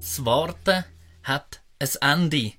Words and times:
Das 0.00 0.24
Warten 0.24 0.82
hat 1.24 1.60
ein 1.78 2.22
Ende. 2.22 2.54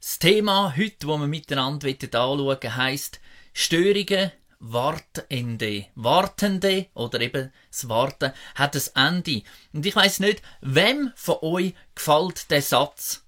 Das 0.00 0.18
Thema 0.18 0.74
heute, 0.76 1.06
wo 1.06 1.16
wir 1.18 1.28
miteinander 1.28 1.86
anschauen 1.88 2.76
heisst 2.76 3.20
Störungen, 3.52 4.32
Wartende. 4.58 5.86
Wartende 5.94 6.86
oder 6.94 7.20
eben 7.20 7.52
das 7.70 7.88
Warten 7.88 8.32
hat 8.56 8.74
ein 8.74 9.14
Ende. 9.14 9.44
Und 9.72 9.86
ich 9.86 9.94
weiss 9.94 10.18
nicht, 10.18 10.42
wem 10.62 11.12
von 11.14 11.36
euch 11.42 11.74
gefällt 11.94 12.50
der 12.50 12.60
Satz. 12.60 13.24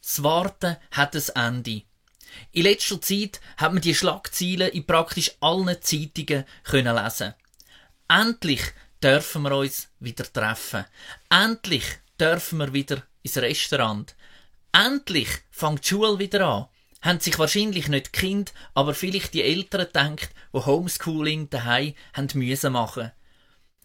Das 0.00 0.24
Warten 0.24 0.76
hat 0.90 1.14
ein 1.14 1.54
Ende. 1.54 1.82
In 2.50 2.64
letzter 2.64 3.00
Zeit 3.00 3.40
hat 3.58 3.74
man 3.74 3.82
die 3.82 3.94
Schlagzeilen 3.94 4.72
in 4.72 4.84
praktisch 4.86 5.30
allen 5.38 5.80
Zeitungen 5.80 6.44
können 6.64 6.96
lesen. 6.96 7.34
Endlich 8.08 8.62
dürfen 9.00 9.42
wir 9.42 9.56
uns 9.56 9.88
wieder 10.00 10.24
treffen. 10.24 10.84
Endlich 11.30 12.01
dürfen 12.20 12.58
wir 12.58 12.72
wieder 12.72 13.02
ins 13.22 13.36
Restaurant. 13.38 14.14
Endlich 14.72 15.28
fängt 15.50 15.84
die 15.84 15.88
Schule 15.88 16.18
wieder 16.18 16.46
an. 16.46 16.66
Haben 17.02 17.20
sich 17.20 17.38
wahrscheinlich 17.38 17.88
nicht 17.88 18.12
Kind, 18.12 18.52
aber 18.74 18.94
vielleicht 18.94 19.34
die 19.34 19.42
Eltern 19.42 19.88
denkt, 19.92 20.30
wo 20.52 20.64
Homeschooling 20.64 21.50
daheim 21.50 21.94
haben 22.14 22.28
müssen 22.34 22.72
machen. 22.72 23.10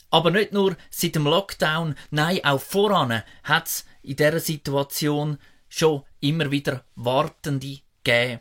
Aber 0.09 0.31
nicht 0.31 0.53
nur 0.53 0.77
seit 0.89 1.16
dem 1.16 1.25
Lockdown, 1.25 1.95
nein, 2.11 2.43
auch 2.45 2.61
voran 2.61 3.23
hat 3.43 3.67
es 3.67 3.85
in 4.03 4.16
dieser 4.16 4.39
Situation 4.39 5.38
schon 5.67 6.03
immer 6.19 6.52
wieder 6.52 6.85
Wartende 6.95 7.80
gegeben. 8.03 8.39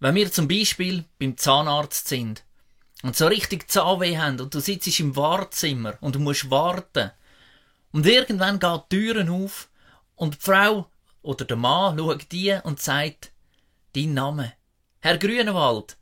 Wenn 0.00 0.14
wir 0.16 0.32
zum 0.32 0.48
Beispiel 0.48 1.04
beim 1.20 1.36
Zahnarzt 1.36 2.08
sind 2.08 2.42
und 3.02 3.14
so 3.14 3.28
richtig 3.28 3.70
Zahnweh 3.70 4.18
haben 4.18 4.40
und 4.40 4.52
du 4.52 4.58
sitzt 4.58 4.98
im 4.98 5.14
Wartezimmer 5.14 5.96
und 6.00 6.16
du 6.16 6.18
musst 6.18 6.50
warten 6.50 7.12
und 7.92 8.06
irgendwann 8.06 8.58
geht 8.58 8.82
die 8.90 8.96
Türen 8.96 9.28
auf 9.28 9.68
und 10.16 10.34
die 10.34 10.40
Frau 10.40 10.90
oder 11.22 11.44
der 11.44 11.56
Mann 11.56 11.98
schaut 11.98 12.32
die 12.32 12.58
und 12.64 12.80
sagt, 12.80 13.32
dein 13.94 14.14
Name. 14.14 14.54
Herr 15.00 15.18
Grünewald. 15.18 15.96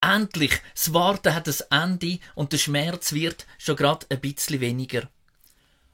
Endlich, 0.00 0.60
das 0.74 0.92
Warten 0.92 1.34
hat 1.34 1.48
ein 1.48 1.82
Ende 1.82 2.18
und 2.34 2.52
der 2.52 2.58
Schmerz 2.58 3.12
wird 3.12 3.46
schon 3.58 3.76
grad 3.76 4.06
ein 4.10 4.20
bisschen 4.20 4.60
weniger. 4.60 5.08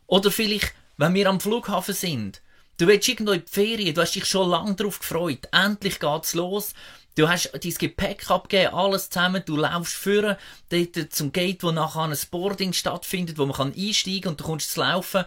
Oder 0.07 0.31
vielleicht, 0.31 0.73
wenn 0.97 1.15
wir 1.15 1.29
am 1.29 1.41
Flughafen 1.41 1.95
sind. 1.95 2.41
Du 2.79 2.87
willst 2.87 3.09
irgendwo 3.09 3.33
in 3.33 3.45
die 3.45 3.51
Ferien, 3.51 3.95
du 3.95 4.01
hast 4.01 4.15
dich 4.15 4.25
schon 4.25 4.49
lange 4.49 4.77
darauf 4.77 5.01
gefreut. 5.01 5.49
Endlich 5.53 6.01
geht's 6.01 6.35
los. 6.35 6.73
Du 7.19 7.29
hast 7.29 7.51
dein 7.53 7.75
Gepäck 7.75 8.31
abgegeben, 8.31 8.75
alles 8.75 9.11
zusammen, 9.11 9.43
du 9.45 9.57
laufst 9.57 9.95
führen, 9.95 10.37
dort 10.69 11.13
zum 11.13 11.33
Gate, 11.33 11.65
wo 11.65 11.73
nachher 11.73 12.03
ein 12.03 12.17
Boarding 12.31 12.73
stattfindet, 12.73 13.39
wo 13.39 13.47
man 13.47 13.57
kann 13.57 13.75
einsteigen 13.75 14.21
kann 14.21 14.31
und 14.31 14.41
du 14.41 14.45
kommst 14.45 14.71
zu 14.71 14.79
laufen 14.79 15.25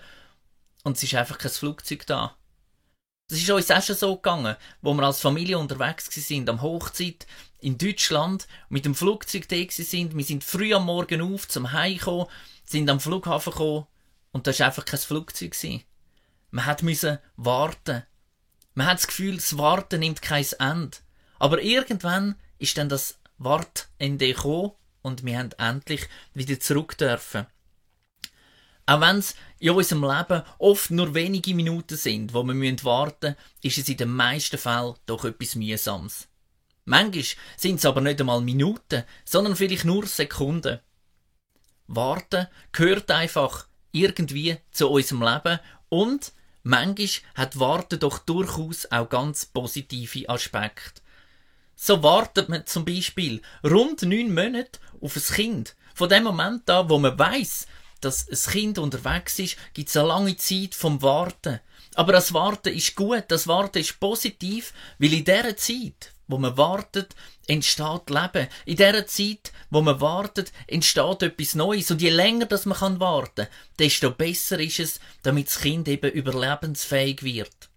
und 0.86 0.96
es 0.96 1.04
ist 1.04 1.16
einfach 1.16 1.38
kein 1.38 1.52
Flugzeug 1.52 2.08
da. 2.08 2.38
Das 3.28 3.40
ist 3.40 3.50
uns 3.50 3.70
auch 3.70 3.84
schon 3.84 3.98
so 3.98 4.16
gegangen, 4.16 4.56
wo 4.82 4.94
wir 4.94 5.04
als 5.04 5.20
Familie 5.20 5.58
unterwegs 5.58 6.06
sind, 6.06 6.50
am 6.50 6.62
Hochzeit 6.62 7.28
in 7.60 7.78
Deutschland, 7.78 8.48
mit 8.70 8.86
dem 8.86 8.96
Flugzeug 8.96 9.50
da 9.50 9.58
sind. 9.70 10.16
Wir 10.16 10.24
sind 10.24 10.46
früh 10.46 10.74
am 10.74 10.86
Morgen 10.86 11.20
auf 11.20 11.50
zum 11.50 11.74
Heimkommen, 11.74 12.28
sind 12.64 12.90
am 12.90 13.02
Flughafen 13.02 13.52
gekommen 13.52 13.86
und 14.32 14.48
da 14.48 14.58
war 14.58 14.68
einfach 14.68 14.86
kein 14.86 15.00
Flugzeug. 15.02 15.58
Man 16.52 16.66
hat 16.66 16.84
müssen 16.84 17.20
warten. 17.36 18.04
Man 18.76 18.88
hat 18.88 19.00
das 19.00 19.08
Gefühl, 19.08 19.36
das 19.36 19.58
Warten 19.58 20.00
nimmt 20.00 20.22
kein 20.22 20.46
Ende. 20.58 20.98
Aber 21.42 21.64
irgendwann 21.64 22.36
ist 22.60 22.78
dann 22.78 22.88
das 22.88 23.18
Wartende 23.40 24.32
gekommen 24.32 24.74
und 25.02 25.26
wir 25.26 25.40
haben 25.40 25.50
endlich 25.58 26.08
wieder 26.36 26.60
zurück 26.60 26.96
dürfen. 27.00 27.48
Auch 28.86 29.02
wenn 29.02 29.18
es 29.18 29.34
in 29.58 29.72
unserem 29.72 30.04
Leben 30.04 30.44
oft 30.60 30.92
nur 30.92 31.16
wenige 31.16 31.56
Minuten 31.56 31.98
sind, 31.98 32.36
wo 32.36 32.44
wir 32.44 32.84
warten 32.84 33.30
müssen, 33.30 33.38
ist 33.64 33.80
es 33.80 33.90
in 33.90 33.98
den 33.98 34.12
meisten 34.12 34.60
Fällen 34.60 34.94
doch 35.08 35.26
etwas 35.26 35.56
Mühsames. 35.56 36.28
Manchmal 36.86 37.26
sind 37.58 37.78
es 37.78 37.86
aber 37.86 38.02
nicht 38.02 38.20
einmal 38.20 38.42
Minuten, 38.42 39.04
sondern 39.26 39.56
vielleicht 39.56 39.86
nur 39.86 40.06
Sekunden. 40.06 40.80
Warten 41.88 42.46
gehört 42.72 43.10
einfach 43.10 43.66
irgendwie 43.92 44.58
zu 44.70 44.92
unserem 44.92 45.24
Leben 45.24 45.60
und 45.90 46.34
manchmal 46.62 47.10
hat 47.34 47.60
Warten 47.60 47.98
doch 47.98 48.20
durchaus 48.20 48.86
auch 48.92 49.10
ganz 49.10 49.48
positive 49.48 50.30
Aspekte. 50.30 51.02
So 51.84 52.04
wartet 52.04 52.48
man 52.48 52.68
zum 52.68 52.86
Beispiel 52.86 53.42
rund 53.64 54.04
neun 54.04 54.36
Monate 54.36 54.80
auf 55.02 55.16
ein 55.16 55.36
Kind. 55.36 55.76
Von 55.96 56.10
dem 56.10 56.26
Moment 56.26 56.70
an, 56.70 56.92
wo 56.92 57.00
man 57.00 57.18
weiß, 57.18 57.66
dass 58.02 58.30
ein 58.30 58.52
Kind 58.52 58.78
unterwegs 58.78 59.40
ist, 59.40 59.58
gibt 59.74 59.90
es 59.90 59.98
eine 59.98 60.10
lange 60.10 60.38
Zeit 60.38 60.76
vom 60.76 61.02
Warten. 61.02 61.60
Aber 61.96 62.14
das 62.14 62.34
Warten 62.36 62.72
ist 62.72 62.96
gut, 62.96 63.24
das 63.30 63.48
Warten 63.48 63.80
ist 63.80 64.00
positiv, 64.00 64.74
weil 65.00 65.12
in 65.12 65.26
dieser 65.26 65.58
Zeit, 65.58 66.14
wo 66.28 66.38
man 66.38 66.56
wartet, 66.56 67.16
entsteht 67.48 68.12
Leben. 68.12 68.48
In 68.66 68.76
dieser 68.76 69.08
Zeit, 69.08 69.52
wo 69.72 69.82
man 69.82 70.00
wartet, 70.00 70.52
entsteht 70.68 71.24
etwas 71.24 71.56
Neues. 71.56 71.90
Und 71.90 72.00
je 72.00 72.12
länger 72.12 72.46
das 72.46 72.68
man 72.68 72.78
kann 72.78 73.00
warten, 73.00 73.48
desto 73.80 74.12
besser 74.12 74.60
ist 74.60 74.80
es, 74.80 75.00
damit 75.24 75.48
das 75.48 75.62
Kind 75.62 75.88
eben 75.88 76.12
überlebensfähig 76.12 77.24
wird. 77.24 77.72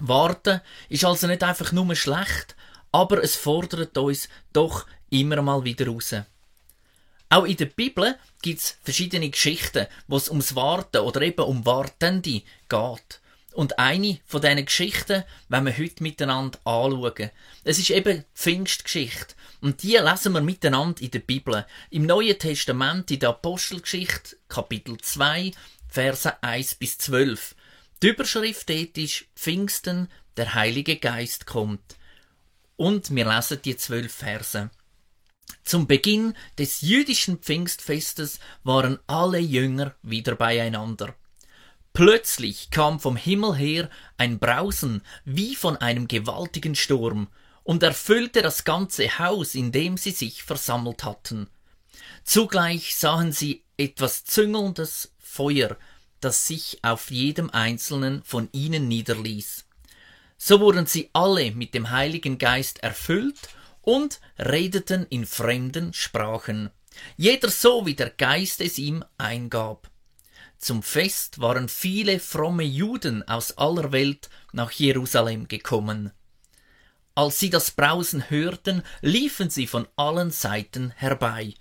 Warten 0.00 0.60
ist 0.90 1.06
also 1.06 1.26
nicht 1.26 1.42
einfach 1.42 1.72
nur 1.72 1.96
schlecht, 1.96 2.56
aber 2.92 3.22
es 3.24 3.36
fordert 3.36 3.96
uns 3.98 4.28
doch 4.52 4.86
immer 5.10 5.42
mal 5.42 5.64
wieder 5.64 5.86
raus. 5.86 6.14
Auch 7.30 7.44
in 7.44 7.56
der 7.56 7.66
Bibel 7.66 8.18
gibt 8.42 8.60
es 8.60 8.76
verschiedene 8.82 9.30
Geschichten, 9.30 9.86
wo 10.06 10.18
es 10.18 10.28
ums 10.28 10.54
Warten 10.54 10.98
oder 10.98 11.22
eben 11.22 11.44
um 11.44 11.64
Wartende 11.64 12.42
geht. 12.68 13.20
Und 13.54 13.78
eine 13.78 14.18
von 14.26 14.40
diesen 14.40 14.64
Geschichten 14.64 15.24
wenn 15.48 15.64
wir 15.64 15.76
heute 15.76 16.02
miteinander 16.02 16.58
anschauen. 16.64 17.30
Es 17.64 17.78
ist 17.78 17.90
eben 17.90 18.18
die 18.18 18.24
Pfingstgeschichte. 18.34 19.34
Und 19.60 19.82
die 19.82 19.96
lesen 19.96 20.32
wir 20.32 20.40
miteinander 20.40 21.00
in 21.00 21.10
der 21.10 21.20
Bibel. 21.20 21.66
Im 21.90 22.04
Neuen 22.04 22.38
Testament, 22.38 23.10
in 23.10 23.20
der 23.20 23.30
Apostelgeschichte, 23.30 24.36
Kapitel 24.48 24.98
2, 24.98 25.52
Verse 25.88 26.42
1 26.42 26.74
bis 26.76 26.98
12. 26.98 27.54
Die 28.02 28.08
Überschrift 28.08 28.68
dort 28.68 28.98
ist 28.98 29.26
Pfingsten, 29.36 30.10
der 30.36 30.54
Heilige 30.54 30.96
Geist 30.96 31.46
kommt. 31.46 31.96
Und 32.76 33.14
wir 33.14 33.26
lesen 33.26 33.60
die 33.64 33.76
zwölf 33.76 34.12
Verse. 34.12 34.70
Zum 35.64 35.86
Beginn 35.86 36.34
des 36.58 36.80
jüdischen 36.80 37.38
Pfingstfestes 37.38 38.40
waren 38.64 38.98
alle 39.06 39.38
Jünger 39.38 39.94
wieder 40.02 40.34
beieinander. 40.34 41.14
Plötzlich 41.92 42.70
kam 42.70 43.00
vom 43.00 43.16
Himmel 43.16 43.54
her 43.56 43.90
ein 44.16 44.38
Brausen 44.38 45.02
wie 45.24 45.54
von 45.54 45.76
einem 45.76 46.08
gewaltigen 46.08 46.74
Sturm 46.74 47.28
und 47.64 47.82
erfüllte 47.82 48.42
das 48.42 48.64
ganze 48.64 49.18
Haus, 49.18 49.54
in 49.54 49.72
dem 49.72 49.96
sie 49.96 50.10
sich 50.10 50.42
versammelt 50.42 51.04
hatten. 51.04 51.48
Zugleich 52.24 52.96
sahen 52.96 53.32
sie 53.32 53.64
etwas 53.76 54.24
züngelndes 54.24 55.12
Feuer, 55.18 55.76
das 56.20 56.46
sich 56.46 56.78
auf 56.82 57.10
jedem 57.10 57.50
einzelnen 57.50 58.22
von 58.24 58.48
ihnen 58.52 58.88
niederließ. 58.88 59.66
So 60.44 60.58
wurden 60.58 60.86
sie 60.86 61.08
alle 61.12 61.52
mit 61.52 61.72
dem 61.72 61.90
Heiligen 61.90 62.36
Geist 62.36 62.82
erfüllt 62.82 63.38
und 63.80 64.18
redeten 64.40 65.06
in 65.08 65.24
fremden 65.24 65.92
Sprachen, 65.92 66.70
jeder 67.16 67.48
so 67.48 67.86
wie 67.86 67.94
der 67.94 68.10
Geist 68.10 68.60
es 68.60 68.76
ihm 68.76 69.04
eingab. 69.18 69.88
Zum 70.58 70.82
Fest 70.82 71.40
waren 71.40 71.68
viele 71.68 72.18
fromme 72.18 72.64
Juden 72.64 73.22
aus 73.28 73.56
aller 73.56 73.92
Welt 73.92 74.30
nach 74.52 74.72
Jerusalem 74.72 75.46
gekommen. 75.46 76.10
Als 77.14 77.38
sie 77.38 77.48
das 77.48 77.70
Brausen 77.70 78.28
hörten, 78.28 78.82
liefen 79.00 79.48
sie 79.48 79.68
von 79.68 79.86
allen 79.94 80.32
Seiten 80.32 80.90
herbei. 80.96 81.54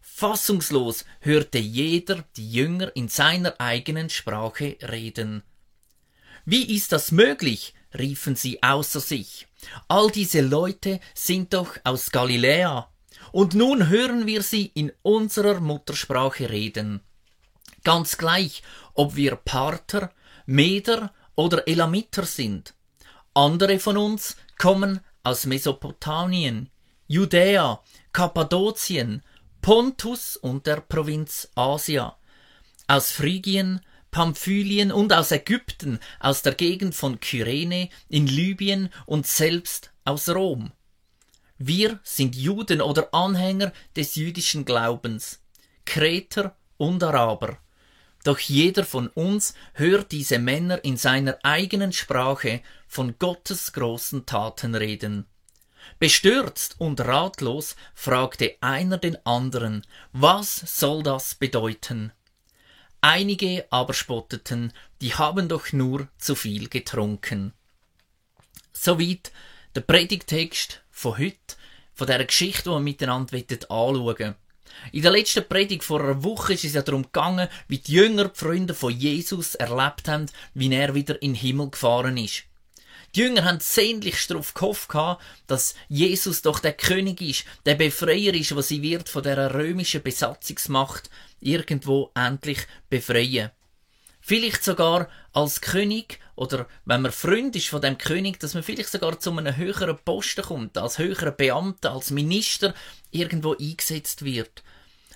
Fassungslos 0.00 1.06
hörte 1.18 1.58
jeder 1.58 2.24
die 2.36 2.52
Jünger 2.52 2.94
in 2.94 3.08
seiner 3.08 3.60
eigenen 3.60 4.10
Sprache 4.10 4.76
reden. 4.80 5.42
Wie 6.44 6.72
ist 6.72 6.92
das 6.92 7.10
möglich? 7.10 7.74
Riefen 7.98 8.36
sie 8.36 8.62
außer 8.62 9.00
sich. 9.00 9.46
All 9.88 10.10
diese 10.10 10.40
Leute 10.40 11.00
sind 11.14 11.54
doch 11.54 11.76
aus 11.84 12.10
Galiläa. 12.10 12.88
Und 13.30 13.54
nun 13.54 13.88
hören 13.88 14.26
wir 14.26 14.42
sie 14.42 14.66
in 14.74 14.92
unserer 15.02 15.60
Muttersprache 15.60 16.50
reden. 16.50 17.00
Ganz 17.84 18.18
gleich, 18.18 18.62
ob 18.94 19.16
wir 19.16 19.36
Parther, 19.36 20.12
Meder 20.46 21.12
oder 21.34 21.66
Elamiter 21.66 22.24
sind. 22.24 22.74
Andere 23.34 23.78
von 23.78 23.96
uns 23.96 24.36
kommen 24.58 25.00
aus 25.22 25.46
Mesopotamien, 25.46 26.68
Judäa, 27.06 27.80
Kappadokien, 28.12 29.22
Pontus 29.60 30.36
und 30.36 30.66
der 30.66 30.80
Provinz 30.80 31.48
Asia, 31.54 32.16
aus 32.88 33.12
Phrygien, 33.12 33.80
Pamphylien 34.12 34.92
und 34.92 35.14
aus 35.14 35.32
Ägypten, 35.32 35.98
aus 36.20 36.42
der 36.42 36.54
Gegend 36.54 36.94
von 36.94 37.18
Kyrene, 37.18 37.88
in 38.10 38.26
Libyen 38.26 38.90
und 39.06 39.26
selbst 39.26 39.90
aus 40.04 40.28
Rom. 40.28 40.70
Wir 41.56 41.98
sind 42.04 42.36
Juden 42.36 42.82
oder 42.82 43.14
Anhänger 43.14 43.72
des 43.96 44.14
jüdischen 44.16 44.66
Glaubens, 44.66 45.40
Kreter 45.86 46.54
und 46.76 47.02
Araber. 47.02 47.56
Doch 48.22 48.38
jeder 48.38 48.84
von 48.84 49.08
uns 49.08 49.54
hört 49.72 50.12
diese 50.12 50.38
Männer 50.38 50.84
in 50.84 50.98
seiner 50.98 51.38
eigenen 51.42 51.94
Sprache 51.94 52.60
von 52.86 53.18
Gottes 53.18 53.72
großen 53.72 54.26
Taten 54.26 54.74
reden. 54.74 55.24
Bestürzt 55.98 56.74
und 56.78 57.00
ratlos 57.00 57.76
fragte 57.94 58.56
einer 58.60 58.98
den 58.98 59.24
anderen, 59.24 59.86
was 60.12 60.56
soll 60.78 61.02
das 61.02 61.34
bedeuten? 61.34 62.12
Einige 63.04 63.66
aber 63.70 63.94
spotteten, 63.94 64.72
die 65.00 65.12
haben 65.12 65.48
doch 65.48 65.72
nur 65.72 66.06
zu 66.18 66.36
viel 66.36 66.68
getrunken. 66.68 67.52
Soweit 68.72 69.32
der 69.74 69.80
Predigtext 69.80 70.82
von 70.92 71.18
heute, 71.18 71.56
von 71.94 72.06
der 72.06 72.24
Geschichte, 72.24 72.62
die 72.62 72.76
wir 72.76 72.78
miteinander 72.78 73.36
anschauen 73.68 74.36
In 74.92 75.02
der 75.02 75.10
letzten 75.10 75.48
Predigt 75.48 75.82
vor 75.82 76.00
einer 76.00 76.22
Woche 76.22 76.52
ist 76.52 76.64
es 76.64 76.74
ja 76.74 76.82
darum 76.82 77.02
gegangen, 77.02 77.48
wie 77.66 77.78
die 77.78 77.90
Jünger, 77.90 78.28
die 78.28 78.38
Freunde 78.38 78.72
von 78.72 78.96
Jesus, 78.96 79.56
erlebt 79.56 80.06
haben, 80.06 80.26
wie 80.54 80.72
er 80.72 80.94
wieder 80.94 81.20
in 81.22 81.32
den 81.32 81.40
Himmel 81.40 81.70
gefahren 81.70 82.16
ist. 82.16 82.44
Die 83.16 83.20
Jünger 83.20 83.44
haben 83.44 83.58
sehnlichst 83.58 84.30
darauf 84.30 84.54
gehofft, 84.54 84.94
dass 85.48 85.74
Jesus 85.88 86.40
doch 86.42 86.60
der 86.60 86.72
König 86.72 87.20
ist, 87.20 87.46
der 87.66 87.74
Befreier 87.74 88.32
ist, 88.32 88.54
was 88.54 88.68
sie 88.68 88.80
wird 88.80 89.08
von 89.08 89.24
der 89.24 89.52
römischen 89.52 90.04
Besatzungsmacht 90.04 91.10
irgendwo 91.42 92.10
endlich 92.14 92.66
befreien. 92.88 93.50
Vielleicht 94.20 94.62
sogar 94.62 95.08
als 95.32 95.60
König 95.60 96.20
oder 96.36 96.66
wenn 96.84 97.02
man 97.02 97.12
Freund 97.12 97.56
ist 97.56 97.68
von 97.68 97.82
dem 97.82 97.98
König, 97.98 98.38
dass 98.40 98.54
man 98.54 98.62
vielleicht 98.62 98.90
sogar 98.90 99.18
zu 99.18 99.36
einem 99.36 99.56
höheren 99.56 99.98
Posten 100.04 100.42
kommt, 100.42 100.78
als 100.78 100.98
höherer 100.98 101.32
Beamter, 101.32 101.92
als 101.92 102.10
Minister 102.10 102.74
irgendwo 103.10 103.54
eingesetzt 103.54 104.24
wird. 104.24 104.62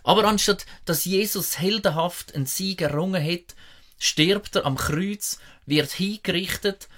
Aber 0.03 0.25
anstatt 0.25 0.67
dass 0.85 1.05
Jesus 1.05 1.59
heldenhaft 1.59 2.35
einen 2.35 2.47
Sieg 2.47 2.83
errungen 2.83 3.25
hat, 3.25 3.55
stirbt 3.99 4.57
er 4.57 4.67
am 4.67 4.77
Kreuz, 4.77 5.39
wird 5.67 5.91
hingerichtet 5.93 6.89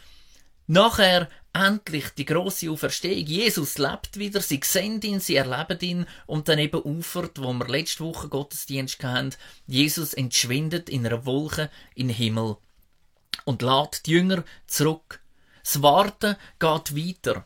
Nachher 0.70 1.30
endlich 1.58 2.10
die 2.10 2.24
große 2.24 2.70
Auferstehung. 2.70 3.26
Jesus 3.26 3.78
lebt 3.78 4.18
wieder, 4.18 4.40
sie 4.40 4.60
sehen 4.62 5.00
ihn, 5.02 5.20
sie 5.20 5.36
erleben 5.36 5.78
ihn 5.80 6.06
und 6.26 6.48
dann 6.48 6.58
eben 6.58 6.80
ufert, 6.82 7.40
wo 7.40 7.52
wir 7.52 7.68
letzte 7.68 8.04
Woche 8.04 8.28
Gottesdienst 8.28 9.02
hatten, 9.02 9.34
Jesus 9.66 10.14
entschwindet 10.14 10.88
in 10.88 11.06
einer 11.06 11.26
Wolke 11.26 11.70
in 11.94 12.08
den 12.08 12.16
Himmel 12.16 12.56
und 13.44 13.62
lädt 13.62 14.06
die 14.06 14.12
Jünger 14.12 14.44
zurück. 14.66 15.20
Das 15.62 15.82
Warten 15.82 16.36
geht 16.58 16.96
weiter. 16.96 17.44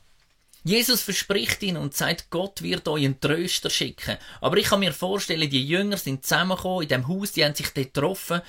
Jesus 0.65 1.03
verspricht 1.03 1.63
ihnen 1.63 1.79
und 1.79 1.95
sagt, 1.95 2.31
Gott 2.31 2.63
wird 2.63 2.87
euch 2.87 3.05
einen 3.05 3.19
Tröster 3.19 3.69
schicken. 3.69 4.17
Aber 4.41 4.57
ich 4.59 4.67
kann 4.67 4.81
mir 4.81 4.93
vorstellen, 4.93 5.51
die 5.51 5.67
Jünger 5.67 5.97
sind 5.97 6.25
zusammengekommen 6.25 6.83
in 6.83 6.89
dem 6.89 7.09
Haus, 7.09 7.33
die 7.33 7.45
haben 7.45 7.55
sich 7.55 7.71
dort 7.71 7.95
getroffen 7.95 8.43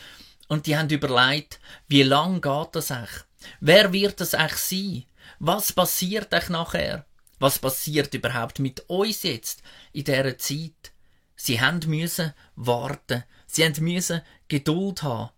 und 0.47 0.67
die 0.67 0.77
haben 0.77 0.89
überlegt, 0.89 1.59
wie 1.87 2.03
lang 2.03 2.39
geht 2.41 2.69
das 2.73 2.91
eigentlich? 2.91 3.23
Wer 3.59 3.91
wird 3.91 4.21
es 4.21 4.35
eigentlich 4.35 4.59
sein? 4.59 5.03
Was 5.39 5.73
passiert 5.73 6.33
euch 6.33 6.49
nachher? 6.49 7.05
Was 7.39 7.59
passiert 7.59 8.13
überhaupt 8.13 8.59
mit 8.59 8.81
uns 8.89 9.23
jetzt 9.23 9.63
in 9.91 10.05
dieser 10.05 10.37
Zeit? 10.37 10.93
Sie 11.35 11.59
haben 11.59 11.81
müssen 11.87 12.33
warten. 12.55 13.23
Sie 13.47 13.65
haben 13.65 13.83
müssen 13.83 14.21
Geduld 14.47 15.03
haben. 15.03 15.31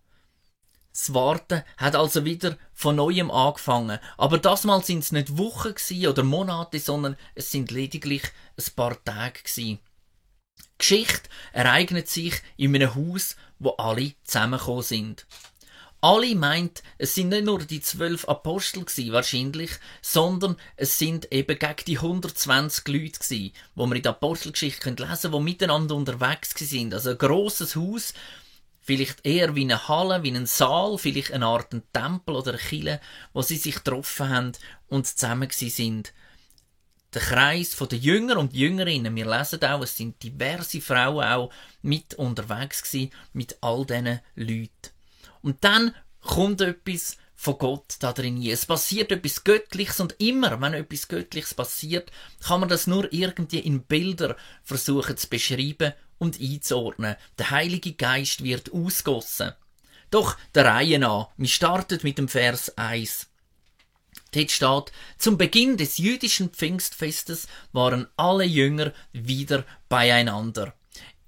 Das 0.92 1.12
Warten 1.12 1.62
hat 1.76 1.94
also 1.94 2.24
wieder 2.24 2.56
von 2.72 2.96
neuem 2.96 3.30
angefangen. 3.30 3.98
Aber 4.16 4.38
das 4.38 4.64
Mal 4.64 4.82
sind 4.82 5.00
es 5.00 5.12
nicht 5.12 5.36
Wochen 5.36 5.74
oder 6.06 6.22
Monate, 6.22 6.80
sondern 6.80 7.16
es 7.34 7.50
sind 7.50 7.70
lediglich 7.70 8.22
ein 8.56 8.74
paar 8.74 9.02
Tage 9.04 9.42
gewesen. 9.42 9.78
Die 10.58 10.78
Geschichte 10.78 11.28
ereignet 11.52 12.08
sich 12.08 12.40
in 12.56 12.74
einem 12.74 12.94
Haus, 12.94 13.36
wo 13.58 13.70
alle 13.72 14.12
zusammengekommen 14.24 14.82
sind. 14.82 15.26
Alle 16.06 16.36
meint, 16.36 16.84
es 16.98 17.16
sind 17.16 17.30
nicht 17.30 17.46
nur 17.46 17.58
die 17.58 17.80
zwölf 17.80 18.28
Apostel 18.28 18.84
gewesen, 18.84 19.12
wahrscheinlich, 19.12 19.72
sondern 20.00 20.54
es 20.76 21.00
sind 21.00 21.32
eben 21.32 21.58
gegen 21.58 21.84
die 21.84 21.98
120 21.98 22.86
Leute 22.86 23.18
gewesen, 23.18 23.52
wo 23.74 23.86
man 23.86 23.96
in 23.96 24.04
der 24.04 24.12
Apostelgeschichte 24.12 24.90
lesen 24.90 25.04
können, 25.04 25.32
die 25.32 25.40
miteinander 25.40 25.96
unterwegs 25.96 26.54
sind. 26.56 26.94
Also 26.94 27.10
ein 27.10 27.18
grosses 27.18 27.74
Haus, 27.74 28.14
vielleicht 28.82 29.26
eher 29.26 29.56
wie 29.56 29.64
eine 29.64 29.88
Halle, 29.88 30.22
wie 30.22 30.30
ein 30.30 30.46
Saal, 30.46 30.96
vielleicht 30.96 31.32
eine 31.32 31.46
Art 31.46 31.74
ein 31.74 31.82
Tempel 31.92 32.36
oder 32.36 32.52
eine 32.52 32.62
Kille, 32.62 33.00
wo 33.32 33.42
sie 33.42 33.56
sich 33.56 33.74
getroffen 33.74 34.28
haben 34.28 34.52
und 34.86 35.08
zusammen 35.08 35.50
sind. 35.50 36.12
Der 37.14 37.22
Kreis 37.22 37.76
den 37.76 38.00
Jünger 38.00 38.38
und 38.38 38.54
Jüngerinnen, 38.54 39.16
wir 39.16 39.26
lesen 39.26 39.64
auch, 39.64 39.82
es 39.82 39.96
sind 39.96 40.22
diverse 40.22 40.80
Frauen 40.80 41.24
auch 41.24 41.50
mit 41.82 42.14
unterwegs 42.14 42.84
gewesen, 42.84 43.10
mit 43.32 43.56
all 43.60 43.84
diesen 43.84 44.20
Leuten. 44.36 44.95
Und 45.46 45.62
dann 45.62 45.94
kommt 46.22 46.60
etwas 46.60 47.18
von 47.36 47.56
Gott 47.56 47.98
da 48.00 48.12
drin. 48.12 48.42
Es 48.42 48.66
passiert 48.66 49.12
etwas 49.12 49.44
Göttliches 49.44 50.00
und 50.00 50.16
immer, 50.18 50.60
wenn 50.60 50.74
etwas 50.74 51.06
Göttliches 51.06 51.54
passiert, 51.54 52.10
kann 52.40 52.58
man 52.58 52.68
das 52.68 52.88
nur 52.88 53.12
irgendwie 53.12 53.60
in 53.60 53.82
Bilder 53.82 54.36
versuchen 54.64 55.16
zu 55.16 55.28
beschreiben 55.28 55.92
und 56.18 56.40
einzuordnen. 56.40 57.14
Der 57.38 57.52
Heilige 57.52 57.92
Geist 57.92 58.42
wird 58.42 58.72
ausgossen. 58.72 59.52
Doch 60.10 60.36
der 60.52 60.64
Reihe 60.64 60.98
nach. 60.98 61.28
Wir 61.36 61.48
starten 61.48 62.00
mit 62.02 62.18
dem 62.18 62.26
Vers 62.26 62.76
1. 62.76 63.28
Dort 64.32 64.50
steht, 64.50 64.92
zum 65.16 65.38
Beginn 65.38 65.76
des 65.76 65.98
jüdischen 65.98 66.50
Pfingstfestes 66.50 67.46
waren 67.70 68.08
alle 68.16 68.44
Jünger 68.44 68.92
wieder 69.12 69.64
beieinander. 69.88 70.74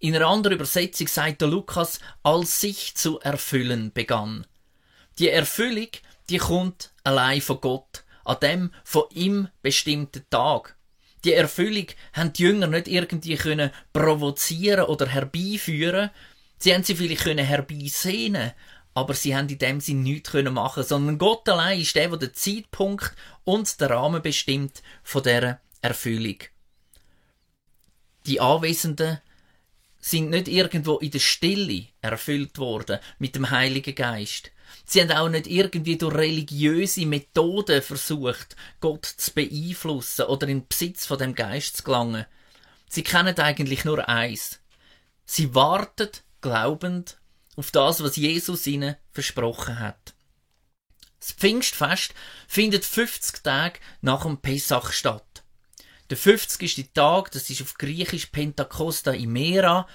In 0.00 0.14
einer 0.14 0.28
anderen 0.28 0.56
Übersetzung 0.56 1.08
sagt 1.08 1.40
der 1.40 1.48
Lukas, 1.48 1.98
als 2.22 2.60
sich 2.60 2.94
zu 2.94 3.18
erfüllen 3.20 3.92
begann. 3.92 4.46
Die 5.18 5.28
Erfüllung, 5.28 5.88
die 6.30 6.38
kommt 6.38 6.92
allein 7.02 7.40
von 7.40 7.60
Gott, 7.60 8.04
an 8.24 8.36
dem 8.40 8.70
von 8.84 9.04
ihm 9.12 9.48
bestimmten 9.60 10.24
Tag. 10.30 10.76
Die 11.24 11.32
Erfüllung 11.32 11.86
haben 12.12 12.32
die 12.32 12.44
Jünger 12.44 12.68
nicht 12.68 12.86
irgendwie 12.86 13.34
können 13.34 13.72
provozieren 13.92 14.86
oder 14.86 15.06
herbeiführen. 15.06 16.10
Sie 16.58 16.72
haben 16.72 16.84
sie 16.84 16.94
vielleicht 16.94 17.22
können 17.22 17.44
herbeisehnen, 17.44 18.52
aber 18.94 19.14
sie 19.14 19.34
haben 19.34 19.48
in 19.48 19.58
dem 19.58 19.80
Sinn 19.80 20.04
nichts 20.04 20.30
können 20.30 20.54
machen, 20.54 20.84
sondern 20.84 21.18
Gott 21.18 21.48
allein 21.48 21.80
ist 21.80 21.96
der, 21.96 22.08
der 22.08 22.18
den 22.18 22.34
Zeitpunkt 22.34 23.16
und 23.42 23.80
den 23.80 23.88
Rahmen 23.88 24.22
bestimmt 24.22 24.80
von 25.02 25.24
dieser 25.24 25.60
Erfüllung. 25.82 26.38
Die 28.26 28.40
Anwesenden 28.40 29.20
sind 30.00 30.30
nicht 30.30 30.48
irgendwo 30.48 30.98
in 30.98 31.10
der 31.10 31.18
Stille 31.18 31.86
erfüllt 32.00 32.58
worden 32.58 32.98
mit 33.18 33.34
dem 33.34 33.50
Heiligen 33.50 33.94
Geist. 33.94 34.50
Sie 34.84 35.00
haben 35.00 35.12
auch 35.12 35.28
nicht 35.28 35.46
irgendwie 35.46 35.98
durch 35.98 36.14
religiöse 36.14 37.06
Methoden 37.06 37.82
versucht, 37.82 38.56
Gott 38.80 39.04
zu 39.04 39.32
beeinflussen 39.32 40.26
oder 40.26 40.48
in 40.48 40.66
Besitz 40.66 41.06
von 41.06 41.18
dem 41.18 41.34
Geist 41.34 41.78
zu 41.78 41.82
gelangen. 41.82 42.26
Sie 42.88 43.02
kennen 43.02 43.38
eigentlich 43.38 43.84
nur 43.84 44.08
eins. 44.08 44.60
Sie 45.24 45.54
warten 45.54 46.08
glaubend 46.40 47.18
auf 47.56 47.70
das, 47.70 48.02
was 48.02 48.16
Jesus 48.16 48.66
ihnen 48.66 48.96
versprochen 49.10 49.78
hat. 49.78 50.14
Das 51.20 51.32
Pfingstfest 51.32 52.14
findet 52.46 52.84
50 52.84 53.42
Tage 53.42 53.80
nach 54.00 54.22
dem 54.22 54.38
Pessach 54.38 54.92
statt. 54.92 55.27
Der 56.10 56.16
50. 56.16 56.92
Tag, 56.94 57.30
das 57.32 57.50
ist 57.50 57.60
auf 57.60 57.74
Griechisch 57.74 58.26
Pentakosta 58.26 59.12
Imera. 59.12 59.86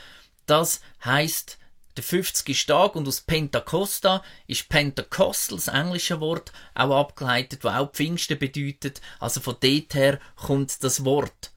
Das 0.46 0.82
heißt 1.04 1.58
der 1.98 2.04
50. 2.04 2.66
Tag 2.66 2.96
und 2.96 3.08
aus 3.08 3.22
Pentakosta 3.22 4.24
ist 4.48 4.70
Pentecostal, 4.70 5.58
das 5.58 5.68
englische 5.68 6.20
Wort, 6.20 6.52
auch 6.76 7.00
abgeleitet, 7.00 7.64
wo 7.64 7.70
auch 7.70 7.92
Pfingsten 7.92 8.38
bedeutet. 8.38 9.02
Also 9.20 9.42
von 9.42 9.58
dort 9.60 9.94
her 9.94 10.20
kommt 10.36 10.84
das 10.84 11.04
Wort. 11.04 11.52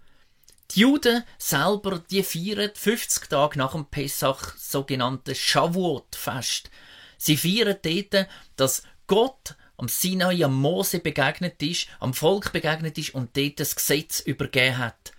Die 0.72 0.80
Juden 0.80 1.24
selber, 1.38 2.02
die 2.10 2.22
feiern 2.22 2.70
50 2.74 3.28
Tage 3.28 3.58
nach 3.58 3.72
dem 3.72 3.86
Pessach 3.86 4.56
sogenannte 4.56 5.34
Shavuot-Fest. 5.34 6.70
Sie 7.18 7.36
feiern 7.36 7.76
dort, 7.82 8.28
dass 8.56 8.82
Gott 9.06 9.54
am 9.76 9.88
Sinai, 9.88 10.44
am 10.44 10.54
Mose 10.54 11.00
begegnet 11.00 11.62
ist, 11.62 11.88
am 12.00 12.14
Volk 12.14 12.52
begegnet 12.52 12.96
ist 12.98 13.14
und 13.14 13.36
dort 13.36 13.60
das 13.60 13.76
Gesetz 13.76 14.20
übergeben 14.20 14.78
hat. 14.78 15.12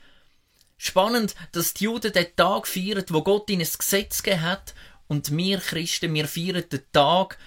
Spannend, 0.77 1.35
dass 1.51 1.73
die 1.73 1.85
Juden 1.85 2.13
den 2.13 2.35
Tag 2.35 2.67
feiern, 2.67 3.05
wo 3.09 3.23
Gott 3.23 3.49
ihnen 3.49 3.61
das 3.61 3.77
Gesetz 3.77 4.21
gegeben 4.21 4.43
hat 4.43 4.73
und 5.07 5.35
wir 5.35 5.59
Christen, 5.59 6.13
wir 6.13 6.27
feiern 6.27 6.63
den 6.71 6.83
Tag, 6.91 7.37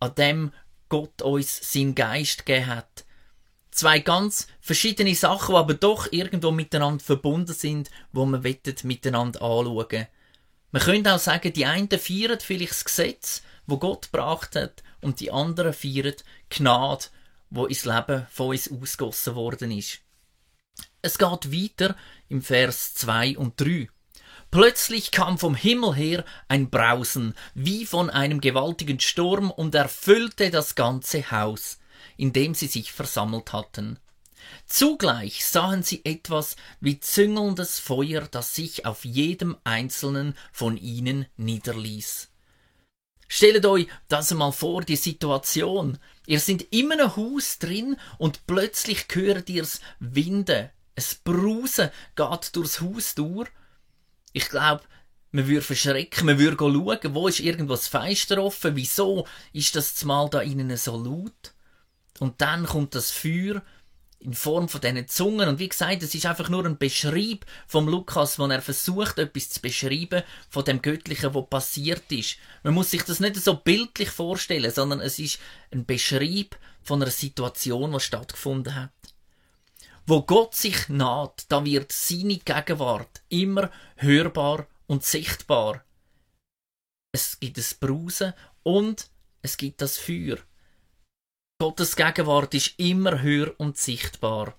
an 0.00 0.14
dem 0.16 0.52
Gott 0.88 1.22
uns 1.22 1.72
seinen 1.72 1.94
Geist 1.94 2.44
gegeben 2.44 2.66
hat. 2.66 3.04
Zwei 3.70 3.98
ganz 3.98 4.46
verschiedene 4.60 5.14
Sachen, 5.14 5.54
die 5.54 5.58
aber 5.58 5.74
doch 5.74 6.12
irgendwo 6.12 6.50
miteinander 6.50 7.02
verbunden 7.02 7.54
sind, 7.54 7.90
wo 8.12 8.24
wir 8.26 8.40
miteinander 8.84 9.42
anschauen. 9.42 10.06
Man 10.70 10.82
könnte 10.82 11.14
auch 11.14 11.18
sagen, 11.18 11.52
die 11.52 11.66
einen 11.66 11.88
feiern 11.88 12.38
vielleicht 12.40 12.72
das 12.72 12.84
Gesetz, 12.84 13.42
wo 13.66 13.78
Gott 13.78 14.12
gebracht 14.12 14.56
hat, 14.56 14.82
und 15.00 15.20
die 15.20 15.30
anderen 15.30 15.72
feiern 15.72 16.14
Gnade, 16.56 17.06
wo 17.50 17.66
ins 17.66 17.84
Leben 17.84 18.26
von 18.30 18.48
uns 18.48 18.70
ausgossen 18.70 19.34
worden 19.34 19.70
ist. 19.70 20.00
Es 21.02 21.18
geht 21.18 21.52
weiter 21.52 21.96
im 22.28 22.42
Vers 22.42 22.94
2 22.94 23.36
und 23.36 23.60
3. 23.60 23.88
Plötzlich 24.50 25.10
kam 25.10 25.36
vom 25.36 25.54
Himmel 25.56 25.94
her 25.94 26.24
ein 26.48 26.70
Brausen, 26.70 27.34
wie 27.54 27.84
von 27.84 28.08
einem 28.08 28.40
gewaltigen 28.40 29.00
Sturm, 29.00 29.50
und 29.50 29.74
erfüllte 29.74 30.50
das 30.50 30.76
ganze 30.76 31.30
Haus, 31.32 31.78
in 32.16 32.32
dem 32.32 32.54
sie 32.54 32.68
sich 32.68 32.92
versammelt 32.92 33.52
hatten. 33.52 33.98
Zugleich 34.66 35.44
sahen 35.44 35.82
sie 35.82 36.04
etwas 36.04 36.56
wie 36.80 37.00
züngelndes 37.00 37.80
Feuer, 37.80 38.28
das 38.30 38.54
sich 38.54 38.86
auf 38.86 39.04
jedem 39.04 39.56
einzelnen 39.64 40.36
von 40.52 40.76
ihnen 40.76 41.26
niederließ. 41.36 42.30
Stellt 43.26 43.66
euch 43.66 43.88
das 44.08 44.32
mal 44.32 44.52
vor, 44.52 44.82
die 44.82 44.96
Situation. 44.96 45.98
Ihr 46.26 46.40
seid 46.40 46.62
in 46.70 46.90
einem 46.90 47.16
Haus 47.16 47.58
drin 47.58 47.96
und 48.18 48.46
plötzlich 48.46 49.06
hört 49.12 49.48
ihr's 49.50 49.80
Winde. 50.00 50.70
Es 50.94 51.14
Brausen 51.14 51.90
geht 52.14 52.56
durchs 52.56 52.80
Haus 52.80 53.14
durch. 53.14 53.48
Ich 54.32 54.48
glaube, 54.48 54.82
man 55.32 55.48
würde 55.48 55.62
verschrecken, 55.62 56.26
man 56.26 56.38
würde 56.38 56.56
schauen, 56.58 57.14
wo 57.14 57.28
ist 57.28 57.40
irgendwas 57.40 57.88
Feister 57.88 58.42
offen, 58.42 58.76
wieso 58.76 59.26
ist 59.52 59.74
das 59.74 59.96
zumal 59.96 60.30
da 60.30 60.40
innen 60.40 60.76
so 60.76 60.96
laut? 60.96 61.54
Und 62.20 62.40
dann 62.40 62.66
kommt 62.66 62.94
das 62.94 63.10
Feuer 63.10 63.62
in 64.24 64.32
Form 64.32 64.68
von 64.68 64.80
diesen 64.80 65.06
Zungen. 65.06 65.48
Und 65.48 65.58
wie 65.58 65.68
gesagt, 65.68 66.02
es 66.02 66.14
ist 66.14 66.26
einfach 66.26 66.48
nur 66.48 66.64
ein 66.64 66.78
Beschrieb 66.78 67.44
vom 67.66 67.88
Lukas, 67.88 68.38
wo 68.38 68.46
er 68.46 68.62
versucht, 68.62 69.18
etwas 69.18 69.50
zu 69.50 69.60
beschreiben 69.60 70.22
von 70.48 70.64
dem 70.64 70.80
Göttlichen, 70.80 71.34
was 71.34 71.48
passiert 71.48 72.10
ist. 72.10 72.36
Man 72.62 72.74
muss 72.74 72.90
sich 72.90 73.02
das 73.02 73.20
nicht 73.20 73.36
so 73.36 73.54
bildlich 73.54 74.10
vorstellen, 74.10 74.70
sondern 74.70 75.00
es 75.00 75.18
ist 75.18 75.38
ein 75.72 75.84
Beschrieb 75.84 76.56
von 76.82 77.02
einer 77.02 77.10
Situation, 77.10 77.92
die 77.92 78.00
stattgefunden 78.00 78.74
hat. 78.74 78.90
Wo 80.06 80.22
Gott 80.22 80.54
sich 80.54 80.88
naht, 80.88 81.44
da 81.48 81.64
wird 81.64 81.92
seine 81.92 82.38
Gegenwart 82.38 83.22
immer 83.28 83.70
hörbar 83.96 84.66
und 84.86 85.04
sichtbar. 85.04 85.84
Es 87.12 87.38
gibt 87.40 87.58
das 87.58 87.74
Brausen 87.74 88.32
und 88.62 89.08
es 89.42 89.56
gibt 89.56 89.80
das 89.82 89.98
Feuer. 89.98 90.38
Gottes 91.60 91.94
Gegenwart 91.94 92.52
ist 92.54 92.74
immer 92.78 93.22
hör 93.22 93.54
und 93.58 93.78
sichtbar. 93.78 94.56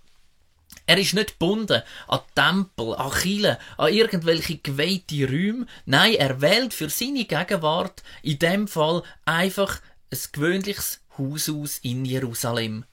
Er 0.86 0.98
ist 0.98 1.14
nicht 1.14 1.38
gebunden 1.38 1.82
an 2.08 2.22
Tempel, 2.36 2.96
an 2.96 3.12
Kirchen, 3.12 3.58
an 3.78 3.94
irgendwelche 3.94 4.60
geweihte 4.60 5.28
Räume. 5.28 5.66
Nein, 5.86 6.14
er 6.14 6.40
wählt 6.40 6.74
für 6.74 6.90
seine 6.90 7.26
Gegenwart 7.26 8.02
in 8.22 8.40
dem 8.40 8.68
Fall 8.70 9.04
einfach 9.26 9.82
ein 10.10 10.20
gewöhnliches 10.32 11.02
Haus 11.18 11.50
aus 11.50 11.80
in 11.80 12.06
Jerusalem. 12.06 12.86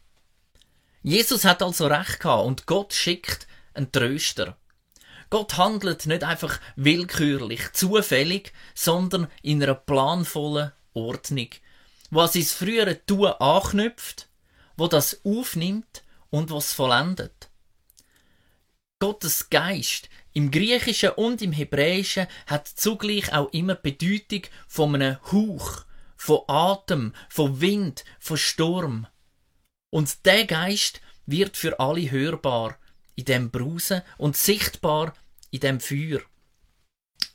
Jesus 1.04 1.44
hat 1.44 1.62
also 1.62 1.86
recht 1.86 2.18
gehabt 2.18 2.44
und 2.44 2.66
Gott 2.66 2.92
schickt 2.92 3.46
einen 3.74 3.92
Tröster. 3.92 4.56
Gott 5.30 5.56
handelt 5.56 6.06
nicht 6.06 6.24
einfach 6.24 6.58
willkürlich, 6.74 7.72
zufällig, 7.72 8.52
sondern 8.74 9.28
in 9.42 9.62
einer 9.62 9.74
planvollen 9.74 10.72
Ordnung 10.92 11.48
was 12.12 12.34
ins 12.34 12.52
frühere 12.52 13.04
Tun 13.06 13.32
anknüpft, 13.40 14.28
wo 14.76 14.86
das 14.86 15.24
aufnimmt 15.24 16.04
und 16.28 16.50
was 16.50 16.74
vollendet. 16.74 17.50
Gottes 19.00 19.48
Geist 19.48 20.10
im 20.34 20.50
Griechischen 20.50 21.10
und 21.10 21.40
im 21.40 21.52
Hebräischen 21.52 22.26
hat 22.46 22.68
zugleich 22.68 23.32
auch 23.32 23.50
immer 23.52 23.74
Bedeutung 23.74 24.42
von 24.68 24.94
einem 24.94 25.16
Hauch, 25.32 25.84
von 26.14 26.42
Atem, 26.48 27.14
von 27.30 27.60
Wind, 27.62 28.04
von 28.20 28.36
Sturm. 28.36 29.06
Und 29.90 30.26
der 30.26 30.44
Geist 30.44 31.00
wird 31.24 31.56
für 31.56 31.80
alle 31.80 32.10
hörbar 32.10 32.78
in 33.14 33.24
dem 33.24 33.50
Brusen 33.50 34.02
und 34.18 34.36
sichtbar 34.36 35.14
in 35.50 35.60
dem 35.60 35.80
Feuer. 35.80 36.20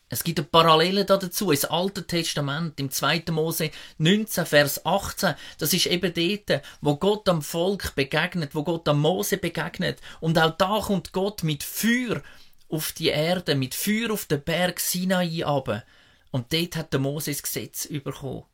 Es 0.09 0.23
gibt 0.23 0.39
eine 0.39 0.47
Parallele 0.47 1.03
dazu, 1.03 1.51
ins 1.51 1.65
Alte 1.65 2.07
Testament, 2.07 2.79
im 2.79 2.89
2. 2.89 3.25
Mose 3.31 3.71
19, 3.97 4.45
Vers 4.45 4.85
18. 4.85 5.35
Das 5.57 5.73
ist 5.73 5.85
eben 5.87 6.13
dort, 6.13 6.63
wo 6.79 6.95
Gott 6.95 7.27
am 7.27 7.41
Volk 7.41 7.93
begegnet, 7.95 8.55
wo 8.55 8.63
Gott 8.63 8.87
am 8.87 9.01
Mose 9.01 9.37
begegnet. 9.37 9.99
Und 10.21 10.39
auch 10.39 10.55
da 10.57 10.79
kommt 10.79 11.11
Gott 11.11 11.43
mit 11.43 11.63
Feuer 11.63 12.21
auf 12.69 12.93
die 12.93 13.09
Erde, 13.09 13.55
mit 13.55 13.75
Feuer 13.75 14.11
auf 14.11 14.25
den 14.25 14.41
Berg 14.41 14.79
Sinai 14.79 15.45
ab. 15.45 15.83
Und 16.31 16.53
dort 16.53 16.77
hat 16.77 16.93
der 16.93 17.01
Mose 17.01 17.31
das 17.31 17.43
Gesetz 17.43 17.87
bekommen. 17.87 18.45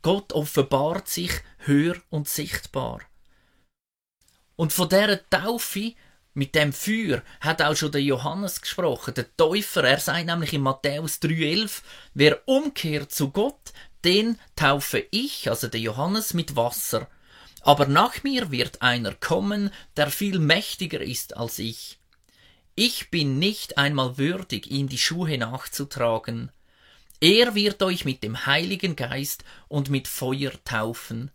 Gott 0.00 0.32
offenbart 0.32 1.08
sich 1.08 1.32
hör 1.58 1.96
und 2.08 2.28
sichtbar. 2.28 3.00
Und 4.56 4.72
von 4.72 4.88
dieser 4.88 5.28
Taufe 5.28 5.92
mit 6.38 6.54
dem 6.54 6.72
Feuer 6.72 7.22
hat 7.40 7.60
auch 7.60 7.74
schon 7.74 7.90
der 7.90 8.00
Johannes 8.00 8.60
gesprochen, 8.60 9.12
der 9.12 9.36
Täufer. 9.36 9.82
Er 9.82 9.98
sagt 9.98 10.26
nämlich 10.26 10.52
in 10.52 10.62
Matthäus 10.62 11.20
3,11, 11.20 11.82
wer 12.14 12.46
umkehrt 12.46 13.10
zu 13.10 13.32
Gott, 13.32 13.72
den 14.04 14.38
taufe 14.54 15.04
ich, 15.10 15.50
also 15.50 15.66
der 15.66 15.80
Johannes, 15.80 16.34
mit 16.34 16.54
Wasser. 16.54 17.08
Aber 17.62 17.86
nach 17.86 18.22
mir 18.22 18.52
wird 18.52 18.82
einer 18.82 19.16
kommen, 19.16 19.70
der 19.96 20.12
viel 20.12 20.38
mächtiger 20.38 21.00
ist 21.00 21.36
als 21.36 21.58
ich. 21.58 21.98
Ich 22.76 23.10
bin 23.10 23.40
nicht 23.40 23.76
einmal 23.76 24.16
würdig, 24.16 24.70
ihm 24.70 24.88
die 24.88 24.96
Schuhe 24.96 25.36
nachzutragen. 25.38 26.52
Er 27.18 27.56
wird 27.56 27.82
euch 27.82 28.04
mit 28.04 28.22
dem 28.22 28.46
Heiligen 28.46 28.94
Geist 28.94 29.42
und 29.66 29.90
mit 29.90 30.06
Feuer 30.06 30.52
taufen. 30.62 31.32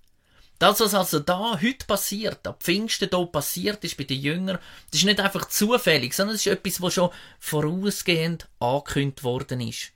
Das, 0.59 0.79
was 0.79 0.93
also 0.93 1.19
da 1.19 1.59
heute 1.61 1.85
passiert, 1.85 2.47
ab 2.47 2.63
Pfingsten 2.63 3.09
da 3.09 3.25
passiert 3.25 3.83
ist 3.83 3.97
bei 3.97 4.03
den 4.05 4.21
Jüngern, 4.21 4.59
das 4.91 4.99
ist 5.01 5.05
nicht 5.05 5.19
einfach 5.19 5.47
zufällig, 5.47 6.13
sondern 6.13 6.35
es 6.35 6.45
ist 6.45 6.53
etwas, 6.53 6.81
was 6.81 6.93
schon 6.93 7.09
vorausgehend 7.39 8.47
angekündigt 8.59 9.23
worden 9.23 9.61
ist. 9.61 9.91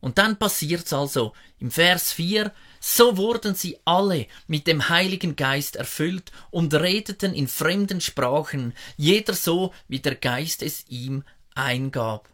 Und 0.00 0.18
dann 0.18 0.38
passiert's 0.38 0.92
also 0.92 1.32
im 1.58 1.70
Vers 1.70 2.12
4, 2.12 2.52
so 2.78 3.16
wurden 3.16 3.54
sie 3.54 3.78
alle 3.86 4.26
mit 4.46 4.66
dem 4.66 4.90
Heiligen 4.90 5.36
Geist 5.36 5.76
erfüllt 5.76 6.30
und 6.50 6.74
redeten 6.74 7.32
in 7.32 7.48
fremden 7.48 8.02
Sprachen, 8.02 8.74
jeder 8.98 9.32
so, 9.32 9.72
wie 9.88 10.00
der 10.00 10.16
Geist 10.16 10.62
es 10.62 10.84
ihm 10.88 11.24
eingab 11.54 12.33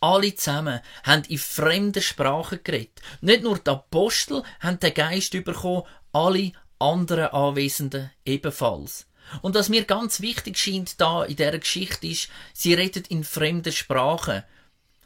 alle 0.00 0.34
zusammen 0.34 0.80
haben 1.04 1.24
in 1.28 1.38
fremden 1.38 2.02
Sprachen 2.02 2.60
geredet. 2.64 3.00
Nicht 3.20 3.42
nur 3.42 3.58
die 3.58 3.70
Apostel 3.70 4.42
haben 4.60 4.80
den 4.80 4.94
Geist 4.94 5.32
bekommen, 5.32 5.84
alle 6.12 6.52
anderen 6.78 7.28
Anwesenden 7.28 8.10
ebenfalls. 8.24 9.06
Und 9.42 9.54
was 9.54 9.68
mir 9.68 9.84
ganz 9.84 10.20
wichtig 10.20 10.58
scheint 10.58 11.00
da 11.00 11.24
in 11.24 11.36
dieser 11.36 11.58
Geschichte 11.58 12.06
ist, 12.06 12.28
sie 12.52 12.74
redet 12.74 13.08
in 13.08 13.22
fremden 13.22 13.72
Sprachen. 13.72 14.42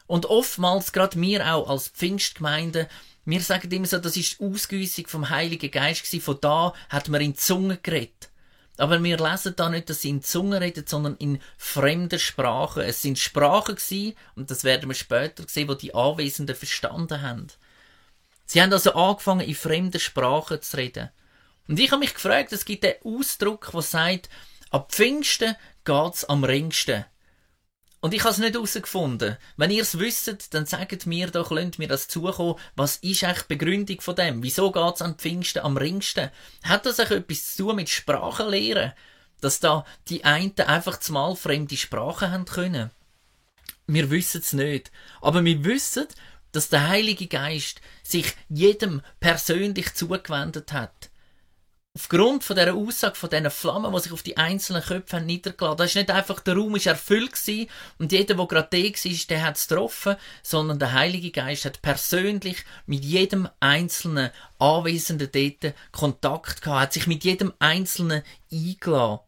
Und 0.07 0.27
oftmals, 0.27 0.93
gerade 0.93 1.19
mir 1.19 1.55
auch 1.55 1.69
als 1.69 1.89
Pfingstgemeinde, 1.89 2.89
wir 3.27 3.41
sagen 3.41 3.71
immer 3.71 3.87
so, 3.87 3.99
das 3.99 4.17
ist 4.17 4.39
die 4.39 4.45
Ausgüssung 4.45 5.07
vom 5.07 5.31
Heiligen 5.31 5.71
Geist 5.71 6.05
gewesen. 6.05 6.23
Von 6.23 6.39
da 6.41 6.75
hat 6.91 7.09
man 7.09 7.23
in 7.23 7.35
Zungen 7.35 7.79
geredet. 7.83 8.31
Aber 8.77 9.03
wir 9.03 9.19
lesen 9.19 9.55
da 9.57 9.69
nicht, 9.69 9.89
dass 9.89 10.03
sie 10.03 10.11
in 10.11 10.23
Zungen 10.23 10.59
reden, 10.59 10.85
sondern 10.87 11.17
in 11.17 11.41
fremden 11.57 12.19
Sprachen. 12.19 12.83
Es 12.83 13.03
sind 13.03 13.19
Sprachen 13.19 13.77
gewesen, 13.77 14.17
und 14.35 14.51
das 14.51 14.65
werden 14.65 14.89
wir 14.89 14.95
später 14.95 15.45
sehen, 15.47 15.69
wo 15.69 15.75
die 15.75 15.95
Anwesenden 15.95 16.57
verstanden 16.57 17.23
haben. 17.23 17.47
Sie 18.47 18.61
haben 18.61 18.73
also 18.73 18.95
angefangen, 18.95 19.47
in 19.47 19.55
fremden 19.55 20.01
Sprachen 20.01 20.61
zu 20.61 20.77
reden. 20.77 21.11
Und 21.69 21.79
ich 21.79 21.91
habe 21.93 22.01
mich 22.01 22.15
gefragt, 22.15 22.53
es 22.53 22.65
gibt 22.65 22.85
einen 22.85 22.97
Ausdruck, 23.05 23.71
der 23.73 23.83
sagt, 23.83 24.29
ab 24.71 24.93
Pfingsten 24.93 25.57
geht's 25.85 26.25
am 26.25 26.45
ringsten. 26.45 27.05
Und 28.05 28.13
ich 28.13 28.21
habe 28.21 28.33
es 28.33 28.39
nicht 28.39 28.53
herausgefunden. 28.53 29.39
Wenn 29.57 29.71
ihr 29.71 29.81
es 29.81 29.99
wisst, 29.99 30.53
dann 30.53 30.67
sagt 30.67 31.07
mir 31.07 31.31
doch, 31.31 31.51
lasst 31.51 31.79
mir 31.79 31.89
das 31.89 32.07
zukommen, 32.07 32.57
was 32.77 32.97
ist 32.97 33.25
eigentlich 33.25 33.47
die 33.47 33.57
Begründung 33.57 34.03
von 34.03 34.15
dem? 34.15 34.43
Wieso 34.43 34.71
geht 34.73 34.97
es 34.97 35.01
an 35.01 35.15
Pfingsten 35.15 35.63
am 35.63 35.79
ringsten? 35.79 36.29
Hat 36.65 36.85
das 36.85 37.01
auch 37.01 37.11
etwas 37.11 37.57
zu 37.57 37.63
tun 37.63 37.77
mit 37.77 37.89
Sprachenlehren? 37.89 38.93
Dass 39.41 39.59
da 39.59 39.87
die 40.09 40.23
einen 40.23 40.53
einfach 40.59 41.01
zumal 41.01 41.35
fremde 41.35 41.79
Sprachen 41.79 42.31
haben 42.31 42.45
können? 42.45 42.91
Wir 43.87 44.11
wissen 44.11 44.43
es 44.43 44.53
nicht. 44.53 44.93
Aber 45.23 45.43
wir 45.43 45.65
wissen, 45.65 46.07
dass 46.53 46.69
der 46.69 46.87
Heilige 46.87 47.27
Geist 47.27 47.81
sich 48.03 48.35
jedem 48.51 49.01
persönlich 49.19 49.95
zugewendet 49.95 50.75
hat 50.75 51.09
aufgrund 51.97 52.43
von 52.43 52.57
dieser 52.57 52.75
Aussage, 52.75 53.15
von 53.15 53.31
diesen 53.31 53.51
Flammen, 53.51 53.93
die 53.93 54.01
sich 54.01 54.13
auf 54.13 54.23
die 54.23 54.37
einzelnen 54.37 54.83
Köpfe 54.83 55.17
haben 55.17 55.27
niedergeladen, 55.27 55.79
da 55.79 55.85
ist 55.85 55.95
nicht 55.95 56.11
einfach, 56.11 56.41
der 56.41 56.57
Raum 56.57 56.75
ist 56.75 56.87
erfüllt 56.87 57.33
gewesen 57.33 57.71
und 57.99 58.11
jeder, 58.11 58.35
der 58.35 58.47
gerade 58.47 58.69
da 58.71 58.79
war, 58.79 59.27
der 59.31 59.43
hat 59.43 59.57
es 59.57 59.69
getroffen, 59.69 60.17
sondern 60.43 60.81
der 60.81 60.93
Heilige 60.93 61.31
Geist 61.31 61.65
hat 61.65 61.83
persönlich 61.83 62.65
mit 62.87 63.05
jedem 63.05 63.49
einzelnen 63.61 64.31
Anwesenden 64.59 65.31
dort 65.33 65.75
Kontakt 65.93 66.63
gehabt, 66.63 66.81
hat 66.81 66.93
sich 66.93 67.07
mit 67.07 67.23
jedem 67.23 67.53
einzelnen 67.61 68.23
eingeladen. 68.51 69.21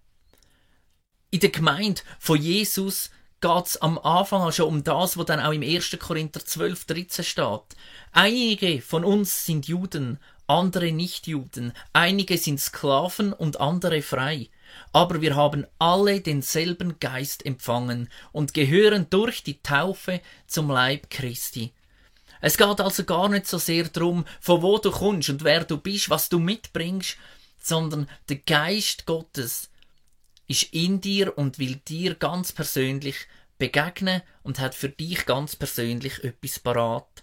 In 1.30 1.40
der 1.40 1.50
Gemeinde 1.50 2.02
von 2.18 2.40
Jesus 2.40 3.11
geht 3.40 3.66
es 3.66 3.76
am 3.80 3.99
Anfang 3.99 4.50
schon 4.50 4.68
um 4.68 4.85
das, 4.85 5.16
was 5.16 5.26
dann 5.26 5.40
auch 5.40 5.52
im 5.52 5.62
1. 5.62 5.96
Korinther 6.00 6.44
12, 6.44 6.85
13 6.87 7.25
steht. 7.25 7.76
Einige 8.12 8.80
von 8.80 9.04
uns 9.04 9.44
sind 9.44 9.68
Juden, 9.68 10.18
andere 10.47 10.93
Nichtjuden, 10.93 11.73
einige 11.93 12.38
sind 12.38 12.61
Sklaven 12.61 13.33
und 13.33 13.61
andere 13.61 14.03
frei. 14.03 14.49
aber 14.93 15.21
wir 15.21 15.37
haben 15.37 15.67
alle 15.79 16.21
denselben 16.21 16.99
Geist 17.00 17.45
empfangen 17.45 18.09
und 18.33 18.55
gehören 18.55 19.07
durch 19.11 19.43
die 19.43 19.62
Taufe 19.62 20.21
zum 20.47 20.71
Leib 20.71 21.11
Christi. 21.11 21.73
Es 22.41 22.57
geht 22.57 22.81
also 22.81 23.05
gar 23.05 23.29
nicht 23.29 23.47
so 23.47 23.59
sehr 23.59 23.85
darum, 23.85 24.25
von 24.41 24.62
wo 24.62 24.79
du 24.79 24.91
kommst 24.91 25.31
und 25.31 25.45
wer 25.45 25.65
du 25.65 25.79
bist, 25.79 26.11
was 26.11 26.29
du 26.29 26.38
mitbringst, 26.38 27.17
sondern 27.59 28.09
der 28.29 28.37
Geist 28.37 29.07
Gottes 29.07 29.71
ist 30.47 30.75
in 30.75 31.00
dir 31.00 31.37
und 31.37 31.59
will 31.59 31.76
dir 31.76 32.15
ganz 32.15 32.53
persönlich 32.53 33.17
begegnen 33.59 34.23
und 34.43 34.61
hat 34.61 34.75
für 34.75 34.91
dich 34.91 35.26
ganz 35.26 35.57
persönlich 35.57 36.23
etwas 36.23 36.59
parat. 36.59 37.15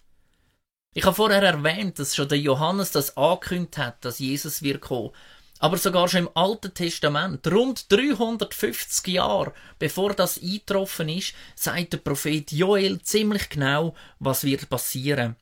Ich 0.93 1.05
habe 1.05 1.15
vorher 1.15 1.41
erwähnt, 1.41 1.97
dass 1.97 2.15
schon 2.15 2.27
der 2.27 2.38
Johannes 2.39 2.91
das 2.91 3.17
angekündigt 3.17 3.77
hat, 3.77 4.05
dass 4.05 4.19
Jesus 4.19 4.62
wird 4.62 4.81
kommen. 4.81 5.12
Aber 5.59 5.77
sogar 5.77 6.07
schon 6.07 6.21
im 6.21 6.29
Alten 6.35 6.73
Testament, 6.73 7.47
rund 7.47 7.91
350 7.91 9.07
Jahre 9.07 9.53
bevor 9.79 10.13
das 10.13 10.38
eingetroffen 10.41 11.09
ist, 11.09 11.33
sagt 11.55 11.93
der 11.93 11.97
Prophet 12.00 12.51
Joel 12.51 13.01
ziemlich 13.01 13.50
genau, 13.50 13.95
was 14.19 14.43
wird 14.43 14.69
passieren. 14.69 15.35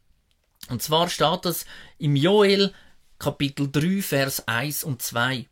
Und 0.69 0.83
zwar 0.83 1.09
steht 1.09 1.43
das 1.43 1.65
im 1.97 2.15
Joel 2.15 2.71
Kapitel 3.19 3.69
3, 3.69 4.01
Vers 4.01 4.47
1 4.47 4.83
und 4.83 5.01
2. 5.01 5.47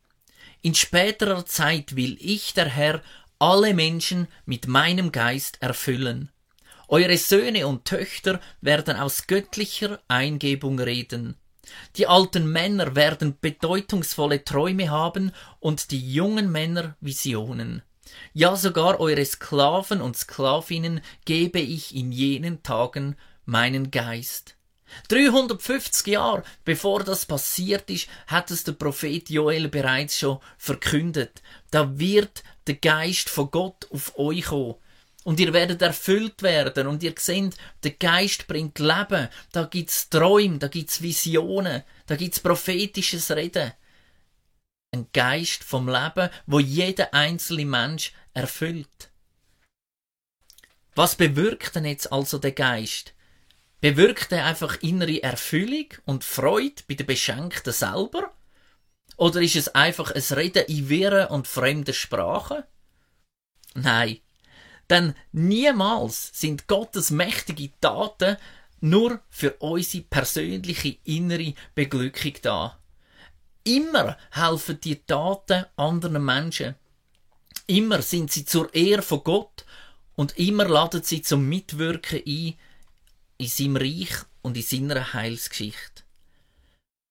In 0.62 0.76
späterer 0.76 1.46
Zeit 1.46 1.96
will 1.96 2.18
ich, 2.20 2.54
der 2.54 2.66
Herr, 2.66 3.02
alle 3.38 3.74
Menschen 3.74 4.28
mit 4.46 4.68
meinem 4.68 5.12
Geist 5.12 5.62
erfüllen. 5.62 6.30
Eure 6.92 7.20
Söhne 7.20 7.68
und 7.68 7.86
Töchter 7.86 8.40
werden 8.62 8.98
aus 8.98 9.28
göttlicher 9.28 10.00
Eingebung 10.08 10.80
reden. 10.80 11.36
Die 11.98 12.08
alten 12.08 12.52
Männer 12.52 12.96
werden 12.96 13.38
bedeutungsvolle 13.40 14.44
Träume 14.44 14.90
haben 14.90 15.32
und 15.60 15.92
die 15.92 16.12
jungen 16.12 16.52
Männer 16.52 16.98
Visionen. 17.00 17.84
Ja, 18.34 18.56
sogar 18.56 19.00
eure 19.00 19.24
Sklaven 19.24 20.02
und 20.02 20.18
Sklavinnen 20.18 21.02
gebe 21.26 21.60
ich 21.60 21.96
in 21.96 22.12
jenen 22.12 22.64
Tagen 22.64 23.16
meinen 23.46 23.92
Geist. 23.92 24.56
350 25.10 26.08
Jahre 26.08 26.42
bevor 26.66 27.04
das 27.04 27.28
passiert 27.28 27.88
ist, 27.92 28.08
hat 28.26 28.50
es 28.50 28.64
der 28.64 28.72
Prophet 28.72 29.30
Joel 29.30 29.68
bereits 29.68 30.18
schon 30.18 30.40
verkündet. 30.58 31.44
Da 31.70 32.00
wird 32.00 32.44
der 32.66 32.78
Geist 32.78 33.30
von 33.30 33.52
Gott 33.52 33.88
auf 33.92 34.18
euch 34.18 34.46
kommen. 34.46 34.74
Und 35.26 35.40
ihr 35.40 35.52
werdet 35.54 35.82
erfüllt 35.82 36.42
werden 36.42 36.88
und 36.88 37.04
ihr 37.04 37.14
seht, 37.18 37.56
der 37.84 37.92
Geist 37.92 38.48
bringt 38.48 38.80
Leben. 38.80 39.28
Da 39.52 39.66
gibt's 39.66 40.10
Träume, 40.10 40.60
da 40.60 40.68
gibt's 40.68 41.02
Visionen, 41.02 41.84
da 42.08 42.16
gibt's 42.16 42.40
prophetisches 42.40 43.30
Reden. 43.32 43.74
Ein 44.92 45.08
Geist 45.14 45.64
vom 45.64 45.88
Leben, 45.88 46.30
wo 46.48 46.60
jeder 46.60 47.14
einzelne 47.14 47.66
Mensch 47.66 48.14
erfüllt. 48.34 49.12
Was 50.96 51.16
bewirkt 51.16 51.76
denn 51.76 51.86
jetzt 51.86 52.12
also 52.12 52.40
der 52.40 52.54
Geist? 52.54 53.14
Bewirkt 53.82 54.32
er 54.32 54.46
einfach 54.46 54.82
innere 54.82 55.22
Erfüllung 55.22 55.88
und 56.06 56.24
Freude 56.24 56.84
bei 56.88 56.96
den 56.96 57.06
Beschenkten 57.06 57.72
selber? 57.72 58.34
Oder 59.16 59.42
ist 59.42 59.56
es 59.56 59.70
einfach 59.76 60.12
ein 60.12 60.24
Reden 60.38 60.66
in 60.66 60.90
wirren 60.90 61.28
und 61.28 61.48
fremden 61.48 61.94
Sprachen? 61.94 62.64
Nein. 63.76 64.20
Denn 64.90 65.14
niemals 65.32 66.32
sind 66.34 66.68
Gottes 66.68 67.12
mächtige 67.12 67.70
Taten 67.80 68.38
nur 68.82 69.22
für 69.30 69.54
unsere 69.60 70.04
persönliche 70.04 70.98
innere 71.04 71.54
Beglückung 71.76 72.34
da. 72.42 72.80
Immer 73.64 74.18
helfen 74.32 74.80
die 74.82 75.04
Taten 75.04 75.66
anderen 75.76 76.24
Menschen. 76.24 76.76
Immer 77.68 78.02
sind 78.02 78.32
sie 78.32 78.46
zur 78.46 78.74
Ehre 78.74 79.02
von 79.02 79.24
Gott 79.24 79.66
und 80.16 80.38
immer 80.40 80.68
laden 80.68 81.04
sie 81.04 81.22
zum 81.22 81.48
Mitwirken 81.48 82.24
ein 82.26 82.56
in 83.38 83.48
seinem 83.48 83.78
Reich 83.78 84.16
und 84.42 84.58
in 84.58 84.64
seiner 84.64 85.14
Heilsgeschichte. 85.14 86.04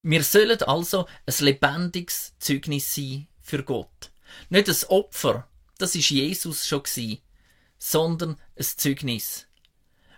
Wir 0.03 0.25
sollen 0.25 0.61
also 0.63 1.07
ein 1.27 1.35
lebendiges 1.41 2.35
Zeugnis 2.39 2.95
sein 2.95 3.29
für 3.41 3.63
Gott. 3.63 4.11
Nicht 4.49 4.69
ein 4.69 4.89
Opfer, 4.89 5.49
das 5.79 5.95
ist 5.95 6.11
Jesus 6.11 6.67
schon 6.67 6.83
gewesen, 6.83 7.19
sondern 7.79 8.37
ein 8.59 8.67
Zeugnis. 8.77 9.47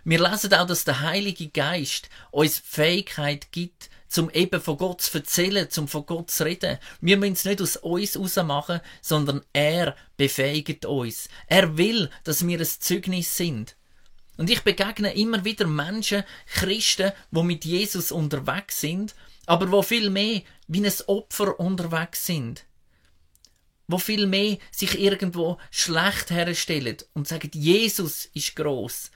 Wir 0.03 0.19
lesen 0.19 0.53
auch, 0.53 0.65
dass 0.65 0.83
der 0.83 1.01
Heilige 1.01 1.49
Geist 1.49 2.09
uns 2.31 2.61
die 2.61 2.67
Fähigkeit 2.67 3.51
gibt, 3.51 3.89
zum 4.07 4.29
eben 4.31 4.59
von 4.59 4.77
Gott 4.77 5.01
zu 5.01 5.17
erzählen, 5.19 5.69
zum 5.69 5.87
von 5.87 6.05
Gott 6.05 6.31
zu 6.31 6.43
reden. 6.43 6.79
Wir 6.99 7.17
müssen 7.17 7.33
es 7.33 7.45
nicht 7.45 7.61
aus 7.61 7.77
uns 7.77 8.35
machen, 8.35 8.81
sondern 9.01 9.41
er 9.53 9.95
befähigt 10.17 10.85
uns. 10.85 11.29
Er 11.47 11.77
will, 11.77 12.09
dass 12.23 12.45
wir 12.45 12.59
ein 12.59 12.65
Zeugnis 12.65 13.37
sind. 13.37 13.77
Und 14.37 14.49
ich 14.49 14.63
begegne 14.63 15.13
immer 15.13 15.45
wieder 15.45 15.67
Menschen, 15.67 16.23
Christen, 16.47 17.11
wo 17.29 17.43
mit 17.43 17.63
Jesus 17.63 18.11
unterwegs 18.11 18.81
sind, 18.81 19.15
aber 19.45 19.71
wo 19.71 19.81
viel 19.81 20.09
mehr 20.09 20.41
wie 20.67 20.85
ein 20.85 20.93
Opfer 21.07 21.59
unterwegs 21.59 22.25
sind. 22.25 22.65
Wo 23.91 23.97
viel 23.97 24.25
mehr 24.25 24.57
sich 24.71 24.97
irgendwo 24.97 25.57
schlecht 25.69 26.31
herstellen 26.31 26.95
und 27.13 27.27
sagen, 27.27 27.51
Jesus 27.53 28.29
ist 28.33 28.55
groß. 28.55 29.11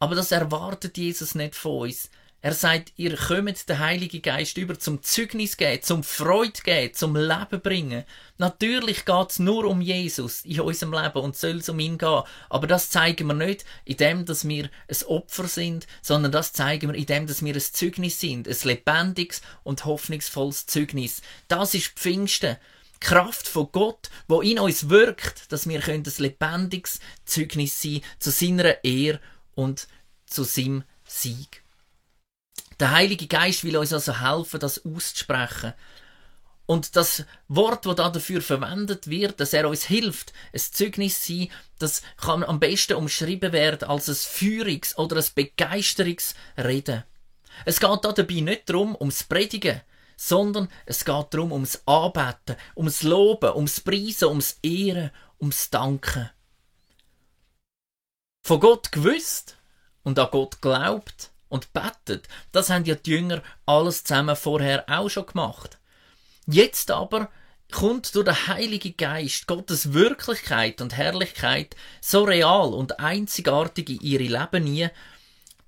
Aber 0.00 0.14
das 0.14 0.32
erwartet 0.32 0.98
Jesus 0.98 1.34
nicht 1.34 1.54
von 1.54 1.88
uns. 1.88 2.10
Er 2.42 2.52
sagt, 2.52 2.92
ihr 2.96 3.16
kommt 3.16 3.68
den 3.68 3.78
Heiligen 3.78 4.20
Geist 4.20 4.58
über 4.58 4.78
zum 4.78 5.00
Zeugnis 5.02 5.56
geben, 5.56 5.82
zum 5.82 6.02
Freude 6.02 6.60
geben, 6.62 6.92
zum 6.92 7.16
Leben 7.16 7.60
bringen. 7.62 8.04
Natürlich 8.36 9.04
geht's 9.04 9.38
nur 9.38 9.64
um 9.64 9.80
Jesus 9.80 10.44
in 10.44 10.60
unserem 10.60 10.92
Leben 10.92 11.20
und 11.20 11.36
soll 11.36 11.58
es 11.58 11.68
um 11.70 11.78
ihn 11.78 11.96
gehen. 11.96 12.22
Aber 12.50 12.66
das 12.66 12.90
zeigen 12.90 13.28
wir 13.28 13.34
nicht, 13.34 13.64
indem 13.86 14.26
dass 14.26 14.46
wir 14.46 14.68
ein 14.88 15.06
Opfer 15.06 15.46
sind, 15.46 15.86
sondern 16.02 16.32
das 16.32 16.52
zeigen 16.52 16.92
wir, 16.92 16.98
indem 16.98 17.28
dass 17.28 17.44
wir 17.44 17.54
ein 17.54 17.60
Zeugnis 17.60 18.20
sind. 18.20 18.46
Ein 18.46 18.56
lebendiges 18.64 19.40
und 19.62 19.86
hoffnungsvolles 19.86 20.66
Zeugnis. 20.66 21.22
Das 21.48 21.72
ist 21.72 21.96
Pfingsten. 21.96 22.58
Kraft 23.02 23.48
von 23.48 23.68
Gott, 23.72 24.10
wo 24.28 24.40
in 24.42 24.60
uns 24.60 24.88
wirkt, 24.88 25.50
dass 25.50 25.68
wir 25.68 25.82
ein 25.86 26.04
lebendiges 26.18 27.00
Zeugnis 27.24 27.82
sein 27.82 28.00
zu 28.20 28.30
seiner 28.30 28.84
Ehre 28.84 29.20
und 29.54 29.88
zu 30.24 30.44
seinem 30.44 30.84
Sieg. 31.04 31.62
Der 32.78 32.92
Heilige 32.92 33.26
Geist 33.26 33.64
will 33.64 33.76
uns 33.76 33.92
also 33.92 34.20
helfen, 34.20 34.60
das 34.60 34.84
auszusprechen. 34.84 35.74
Und 36.66 36.94
das 36.94 37.24
Wort, 37.48 37.86
das 37.86 37.96
da 37.96 38.08
dafür 38.08 38.40
verwendet 38.40 39.10
wird, 39.10 39.40
dass 39.40 39.52
er 39.52 39.68
uns 39.68 39.84
hilft, 39.84 40.32
ein 40.52 40.60
Zeugnis 40.60 41.26
sein, 41.26 41.48
das 41.80 42.02
kann 42.16 42.44
am 42.44 42.60
besten 42.60 42.94
umschrieben 42.94 43.52
werden 43.52 43.88
als 43.88 44.08
ein 44.08 44.14
Führungs- 44.14 44.96
oder 44.96 45.16
ein 45.16 45.26
Begeisterungsreden. 45.34 47.02
Es 47.64 47.80
geht 47.80 48.04
da 48.04 48.12
dabei 48.12 48.40
nicht 48.40 48.68
darum, 48.68 48.94
ums 48.94 49.24
Predigen, 49.24 49.80
sondern 50.16 50.68
es 50.86 51.04
geht 51.04 51.26
darum, 51.30 51.52
ums 51.52 51.82
Anbeten, 51.86 52.56
ums 52.76 53.02
Loben, 53.02 53.54
ums 53.54 53.80
Preisen, 53.80 54.28
ums 54.28 54.58
Ehren, 54.62 55.10
ums 55.40 55.70
Danken. 55.70 56.30
Von 58.44 58.60
Gott 58.60 58.90
gewusst 58.92 59.56
und 60.02 60.18
an 60.18 60.28
Gott 60.30 60.60
glaubt, 60.60 61.32
und 61.52 61.74
betet. 61.74 62.28
Das 62.50 62.70
haben 62.70 62.86
ja 62.86 62.94
die 62.94 63.10
Jünger 63.10 63.42
alles 63.66 64.04
zusammen 64.04 64.34
vorher 64.34 64.84
auch 64.88 65.10
schon 65.10 65.26
gemacht. 65.26 65.78
Jetzt 66.46 66.90
aber 66.90 67.28
kommt 67.70 68.14
durch 68.14 68.24
den 68.24 68.46
Heiligen 68.48 68.96
Geist 68.96 69.46
Gottes 69.46 69.92
Wirklichkeit 69.92 70.80
und 70.80 70.96
Herrlichkeit 70.96 71.76
so 72.00 72.24
real 72.24 72.72
und 72.72 72.98
einzigartig 73.00 73.90
in 73.90 74.00
ihre 74.00 74.38
Leben 74.40 74.64
nie, 74.64 74.88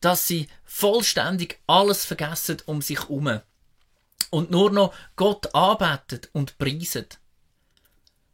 dass 0.00 0.26
sie 0.26 0.48
vollständig 0.64 1.60
alles 1.66 2.06
vergessen 2.06 2.62
um 2.64 2.80
sich 2.80 3.00
herum 3.00 3.40
und 4.30 4.50
nur 4.50 4.70
noch 4.70 4.94
Gott 5.16 5.54
arbeitet 5.54 6.28
und 6.32 6.58
preiset. 6.58 7.18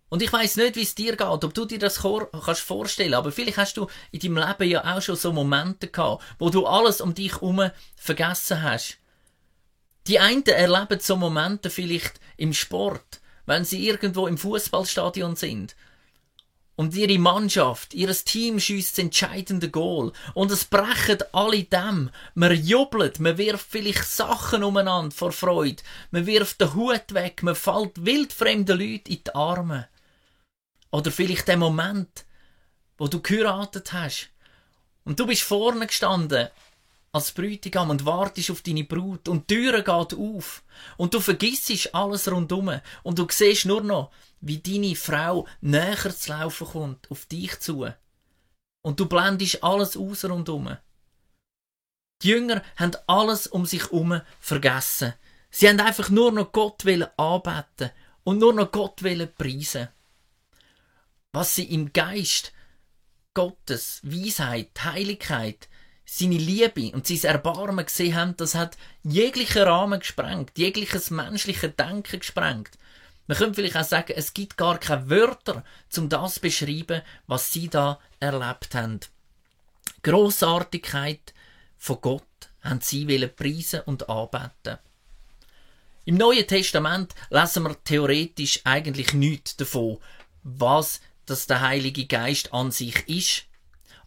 Und 0.09 0.23
ich 0.23 0.33
weiß 0.33 0.57
nicht, 0.57 0.75
wie 0.75 0.83
es 0.83 0.97
dir 0.97 1.13
geht, 1.13 1.27
ob 1.27 1.55
du 1.55 1.65
dir 1.65 1.79
das 1.79 2.01
kannst 2.03 2.63
vorstellen, 2.63 3.15
aber 3.15 3.31
vielleicht 3.31 3.59
hast 3.59 3.77
du 3.77 3.87
in 4.11 4.19
deinem 4.19 4.39
Leben 4.39 4.71
ja 4.71 4.97
auch 4.97 5.01
schon 5.01 5.15
so 5.15 5.33
Momente 5.33 5.87
gehabt, 5.87 6.25
wo 6.39 6.51
du 6.51 6.67
alles 6.67 7.01
um 7.01 7.15
dich 7.15 7.33
herum 7.33 7.71
vergessen 7.97 8.61
hast. 8.63 8.99
Die 10.09 10.19
einen 10.19 10.45
erleben 10.47 10.99
so 10.99 11.17
Momente 11.17 11.71
vielleicht 11.71 12.19
im 12.37 12.55
Sport, 12.55 13.21
wenn 13.47 13.65
sie 13.65 13.87
irgendwo 13.87 14.27
im 14.27 14.37
Fußballstadion 14.37 15.37
sind. 15.37 15.77
Und 16.81 16.95
ihre 16.95 17.19
Mannschaft, 17.19 17.93
ihres 17.93 18.25
Team 18.25 18.59
schießt 18.59 18.93
das 18.93 19.05
entscheidende 19.05 19.69
Goal. 19.69 20.13
Und 20.33 20.51
es 20.51 20.65
brechen 20.65 21.19
alle 21.31 21.65
dem. 21.65 22.09
Man 22.33 22.57
jubelt, 22.57 23.21
man 23.21 23.37
wirft 23.37 23.67
vielleicht 23.69 24.07
Sachen 24.07 24.65
umeinander 24.65 25.15
vor 25.15 25.31
Freude. 25.31 25.83
Man 26.11 26.25
wirft 26.25 26.59
den 26.59 26.73
Hut 26.73 27.13
weg, 27.13 27.43
man 27.43 27.55
fällt 27.55 28.07
wildfremden 28.07 28.79
Leuten 28.79 29.13
in 29.13 29.23
die 29.23 29.35
Arme. 29.35 29.89
Oder 30.91 31.11
vielleicht 31.11 31.49
der 31.49 31.59
Moment, 31.59 32.25
wo 32.97 33.09
du 33.09 33.21
geheiratet 33.21 33.93
hast. 33.93 34.31
Und 35.05 35.21
du 35.21 35.27
bist 35.27 35.43
vorne 35.43 35.87
gestanden 35.87 36.49
als 37.13 37.33
Bräutigam 37.33 37.91
und 37.91 38.05
wartest 38.07 38.51
auf 38.51 38.63
deine 38.63 38.85
Brut 38.85 39.29
und 39.29 39.51
die 39.51 39.55
Türe 39.55 39.83
geht 39.83 40.15
auf 40.15 40.63
und 40.97 41.13
du 41.13 41.21
vergisst 41.21 41.95
alles 41.95 42.31
rundum 42.31 42.81
und 43.03 43.19
du 43.19 43.27
siehst 43.29 43.67
nur 43.67 43.83
noch, 43.83 44.13
wie 44.41 44.59
deine 44.59 44.95
Frau 44.95 45.47
näher 45.61 46.17
zu 46.17 46.31
laufen 46.31 46.67
kommt, 46.69 47.11
auf 47.11 47.27
dich 47.27 47.59
zu. 47.61 47.89
Und 48.83 49.01
du 49.01 49.07
blendest 49.07 49.63
alles 49.63 49.97
aus 49.97 50.25
rundum. 50.25 50.77
Die 52.23 52.29
Jünger 52.29 52.63
haben 52.77 52.93
alles 53.07 53.47
um 53.47 53.67
sich 53.67 53.83
herum 53.83 54.21
vergessen. 54.41 55.15
Sie 55.51 55.69
haben 55.69 55.81
einfach 55.81 56.11
nur 56.11 56.33
noch 56.33 56.53
Gott 56.53 56.85
anbeten 56.87 57.91
und 58.25 58.39
nur 58.39 58.53
noch 58.53 58.71
Gott 58.71 58.97
preisen. 59.37 59.89
Was 61.33 61.57
sie 61.57 61.65
im 61.65 61.93
Geist 61.93 62.53
Gottes 63.35 64.01
Weisheit, 64.03 64.71
Heiligkeit, 64.83 65.69
seine 66.13 66.39
Liebe 66.39 66.91
und 66.93 67.07
sein 67.07 67.31
Erbarmen 67.31 67.87
gesehen 67.87 68.17
haben, 68.17 68.37
das 68.37 68.57
hat 68.57 68.77
jeglichen 69.05 69.63
Rahmen 69.63 70.01
gesprengt, 70.01 70.59
jegliches 70.59 71.11
menschliche 71.11 71.69
Denken 71.69 72.19
gesprengt. 72.19 72.71
Man 73.29 73.39
könnte 73.39 73.55
vielleicht 73.55 73.77
auch 73.77 73.85
sagen, 73.85 74.15
es 74.17 74.35
gibt 74.35 74.57
gar 74.57 74.79
keine 74.79 75.09
Wörter, 75.09 75.65
um 75.97 76.09
das 76.09 76.35
zu 76.35 76.41
beschreiben, 76.41 77.03
was 77.29 77.53
sie 77.53 77.69
da 77.69 78.01
erlebt 78.19 78.75
haben. 78.75 78.99
Grossartigkeit 80.03 81.33
von 81.79 82.01
Gott 82.01 82.25
haben 82.63 82.81
sie 82.81 83.07
preisen 83.29 83.83
und 83.83 84.09
anbeten. 84.09 84.79
Im 86.07 86.17
Neuen 86.17 86.47
Testament 86.47 87.15
lesen 87.31 87.63
wir 87.63 87.77
theoretisch 87.85 88.63
eigentlich 88.65 89.13
nichts 89.13 89.57
davon, 89.57 89.99
was 90.43 91.01
das 91.27 91.47
der 91.47 91.61
Heilige 91.61 92.07
Geist 92.07 92.53
an 92.53 92.73
sich 92.73 93.09
ist. 93.09 93.45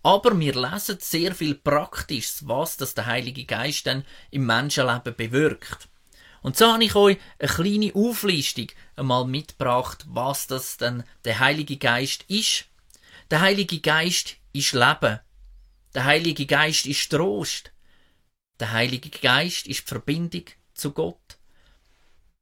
Aber 0.03 0.37
wir 0.37 0.53
lesen 0.53 0.97
sehr 0.99 1.33
viel 1.33 1.55
Praktisches, 1.55 2.45
was 2.45 2.75
das 2.75 2.93
der 2.93 3.05
Heilige 3.05 3.45
Geist 3.45 3.87
dann 3.87 4.05
im 4.31 4.45
Menschenleben 4.45 5.15
bewirkt. 5.15 5.87
Und 6.41 6.57
so 6.57 6.73
habe 6.73 6.83
ich 6.83 6.93
euch 6.93 7.17
eine 7.39 7.49
kleine 7.49 7.95
Auflistung 7.95 8.67
einmal 8.97 9.25
mitgebracht, 9.25 10.03
was 10.09 10.45
das 10.47 10.75
denn 10.75 11.05
der 11.23 11.39
Heilige 11.39 11.77
Geist 11.77 12.25
ist. 12.27 12.65
Der 13.31 13.39
Heilige 13.39 13.79
Geist 13.79 14.35
ist 14.51 14.73
Leben. 14.73 15.21
Der 15.95 16.03
Heilige 16.03 16.45
Geist 16.45 16.85
ist 16.85 17.09
Trost. 17.09 17.71
Der 18.59 18.73
Heilige 18.73 19.09
Geist 19.09 19.67
ist 19.67 19.83
die 19.83 19.87
Verbindung 19.87 20.45
zu 20.73 20.91
Gott. 20.91 21.37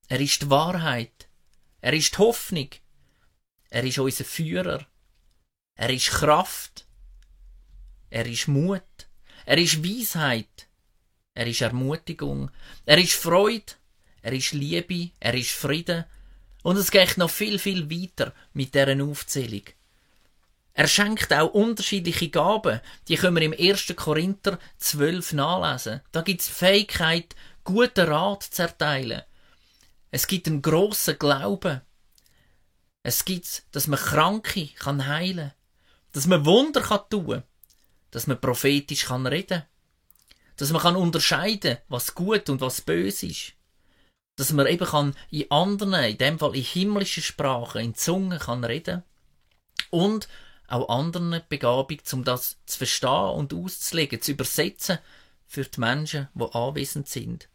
Er 0.07 0.19
ist 0.19 0.41
die 0.41 0.49
Wahrheit. 0.49 1.29
Er 1.79 1.93
ist 1.93 2.15
die 2.15 2.17
Hoffnung. 2.17 2.69
Er 3.69 3.83
ist 3.83 3.99
unser 3.99 4.25
Führer. 4.25 4.85
Er 5.75 5.89
ist 5.91 6.09
Kraft. 6.09 6.87
Er 8.11 8.27
ist 8.27 8.47
Mut. 8.47 8.83
Er 9.45 9.57
ist 9.57 9.83
Weisheit. 9.83 10.67
Er 11.33 11.47
ist 11.47 11.61
Ermutigung. 11.61 12.51
Er 12.85 12.97
ist 12.97 13.13
Freude. 13.13 13.73
Er 14.21 14.33
ist 14.33 14.51
Liebe. 14.51 15.11
Er 15.19 15.33
ist 15.33 15.51
Frieden. 15.51 16.05
Und 16.61 16.77
es 16.77 16.91
geht 16.91 17.17
noch 17.17 17.29
viel, 17.29 17.57
viel 17.57 17.89
weiter 17.89 18.33
mit 18.53 18.75
deren 18.75 19.01
Aufzählung. 19.01 19.63
Er 20.73 20.87
schenkt 20.87 21.33
auch 21.33 21.53
unterschiedliche 21.53 22.29
Gaben. 22.29 22.81
Die 23.07 23.15
können 23.15 23.37
wir 23.37 23.43
im 23.43 23.55
1. 23.57 23.93
Korinther 23.95 24.59
12 24.77 25.33
nachlesen. 25.33 26.01
Da 26.11 26.21
gibt 26.21 26.41
es 26.41 26.49
Fähigkeit, 26.49 27.35
guten 27.63 28.07
Rat 28.07 28.43
zu 28.43 28.61
erteilen. 28.61 29.21
Es 30.11 30.27
gibt 30.27 30.47
einen 30.47 30.61
grossen 30.61 31.17
Glauben. 31.17 31.81
Es 33.03 33.23
gibt, 33.23 33.63
dass 33.71 33.87
man 33.87 33.99
Kranke 33.99 34.67
kann 34.67 35.07
heilen, 35.07 35.53
dass 36.11 36.27
man 36.27 36.45
Wunder 36.45 36.81
kann 36.81 37.09
tun, 37.09 37.43
dass 38.11 38.27
man 38.27 38.39
prophetisch 38.39 39.05
kann 39.05 39.25
reden, 39.25 39.63
dass 40.57 40.71
man 40.71 40.81
kann 40.81 40.95
unterscheiden, 40.95 41.77
was 41.87 42.13
gut 42.13 42.49
und 42.49 42.61
was 42.61 42.81
böse 42.81 43.27
ist, 43.27 43.53
dass 44.35 44.51
man 44.51 44.67
eben 44.67 44.85
kann 44.85 45.15
in 45.29 45.49
anderen, 45.49 45.93
in 46.03 46.17
dem 46.17 46.39
Fall 46.39 46.55
in 46.55 46.63
himmlischen 46.63 47.23
Sprachen, 47.23 47.81
in 47.81 47.95
Zungen 47.95 48.39
kann 48.39 48.63
reden 48.63 49.03
und 49.89 50.27
auch 50.67 50.89
anderen 50.89 51.41
Begabung, 51.49 51.99
um 52.11 52.23
das 52.23 52.57
zu 52.65 52.77
verstehen 52.77 53.35
und 53.35 53.53
auszulegen, 53.53 54.21
zu 54.21 54.31
übersetzen 54.31 54.99
für 55.47 55.65
die 55.65 55.79
Menschen, 55.79 56.29
die 56.33 56.53
anwesend 56.53 57.09
sind. 57.09 57.49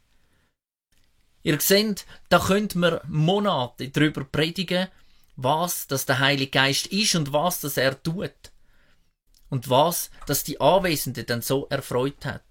Ihr 1.42 1.60
seht, 1.60 2.06
da 2.28 2.40
könnt 2.40 2.74
man 2.74 3.00
Monate 3.08 3.88
darüber 3.88 4.24
predigen, 4.24 4.88
was 5.36 5.86
das 5.86 6.04
der 6.06 6.18
Heilige 6.18 6.50
Geist 6.50 6.88
ist 6.88 7.14
und 7.14 7.32
was 7.32 7.60
das 7.60 7.76
er 7.76 8.02
tut. 8.02 8.50
Und 9.48 9.70
was 9.70 10.10
das 10.26 10.44
die 10.44 10.60
Anwesenden 10.60 11.26
dann 11.26 11.42
so 11.42 11.66
erfreut 11.68 12.24
hat. 12.24 12.42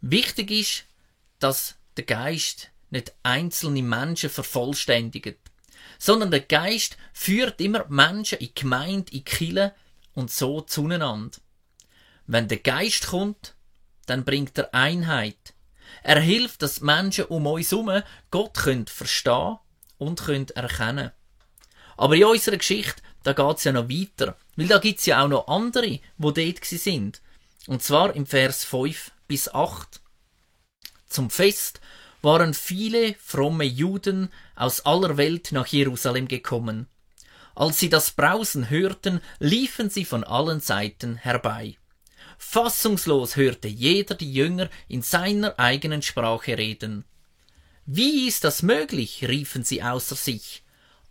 Wichtig 0.00 0.50
ist, 0.50 0.84
dass 1.38 1.76
der 1.96 2.04
Geist 2.04 2.70
nicht 2.90 3.14
einzelne 3.22 3.82
Menschen 3.82 4.30
vervollständigt, 4.30 5.38
sondern 5.98 6.30
der 6.30 6.40
Geist 6.40 6.96
führt 7.12 7.60
immer 7.60 7.86
Menschen 7.88 8.38
in 8.38 8.50
Gemeinde, 8.54 9.12
in 9.12 9.24
Kille 9.24 9.74
und 10.14 10.30
so 10.30 10.60
zueinander. 10.60 11.38
Wenn 12.26 12.48
der 12.48 12.58
Geist 12.58 13.06
kommt, 13.06 13.54
dann 14.06 14.24
bringt 14.24 14.56
er 14.58 14.74
Einheit. 14.74 15.54
Er 16.02 16.20
hilft, 16.20 16.62
dass 16.62 16.80
Menschen 16.80 17.26
um 17.26 17.46
uns 17.46 17.70
herum 17.70 18.02
Gott 18.30 18.54
können 18.54 18.86
verstehen 18.86 19.58
und 19.98 20.20
können 20.20 20.48
erkennen. 20.50 21.10
Aber 21.96 22.16
in 22.16 22.24
unserer 22.24 22.56
Geschichte, 22.56 23.02
da 23.24 23.32
geht's 23.32 23.64
ja 23.64 23.72
noch 23.72 23.88
weiter. 23.88 24.36
Weil 24.54 24.68
da 24.68 24.78
gibt's 24.78 25.06
ja 25.06 25.24
auch 25.24 25.28
noch 25.28 25.48
andere, 25.48 25.88
die 25.88 26.00
dort 26.18 26.64
sind. 26.64 27.20
Und 27.66 27.82
zwar 27.82 28.14
im 28.14 28.26
Vers 28.26 28.64
5 28.64 29.10
bis 29.26 29.52
8. 29.52 30.00
Zum 31.08 31.30
Fest 31.30 31.80
waren 32.22 32.54
viele 32.54 33.14
fromme 33.14 33.64
Juden 33.64 34.30
aus 34.54 34.84
aller 34.84 35.16
Welt 35.16 35.52
nach 35.52 35.66
Jerusalem 35.66 36.28
gekommen. 36.28 36.86
Als 37.54 37.78
sie 37.78 37.88
das 37.88 38.10
Brausen 38.10 38.68
hörten, 38.68 39.20
liefen 39.38 39.88
sie 39.88 40.04
von 40.04 40.24
allen 40.24 40.60
Seiten 40.60 41.16
herbei. 41.16 41.76
Fassungslos 42.36 43.36
hörte 43.36 43.68
jeder 43.68 44.14
die 44.16 44.32
Jünger 44.32 44.68
in 44.88 45.02
seiner 45.02 45.58
eigenen 45.58 46.02
Sprache 46.02 46.58
reden. 46.58 47.04
Wie 47.86 48.26
ist 48.26 48.44
das 48.44 48.62
möglich? 48.62 49.24
riefen 49.26 49.62
sie 49.62 49.82
außer 49.82 50.16
sich 50.16 50.63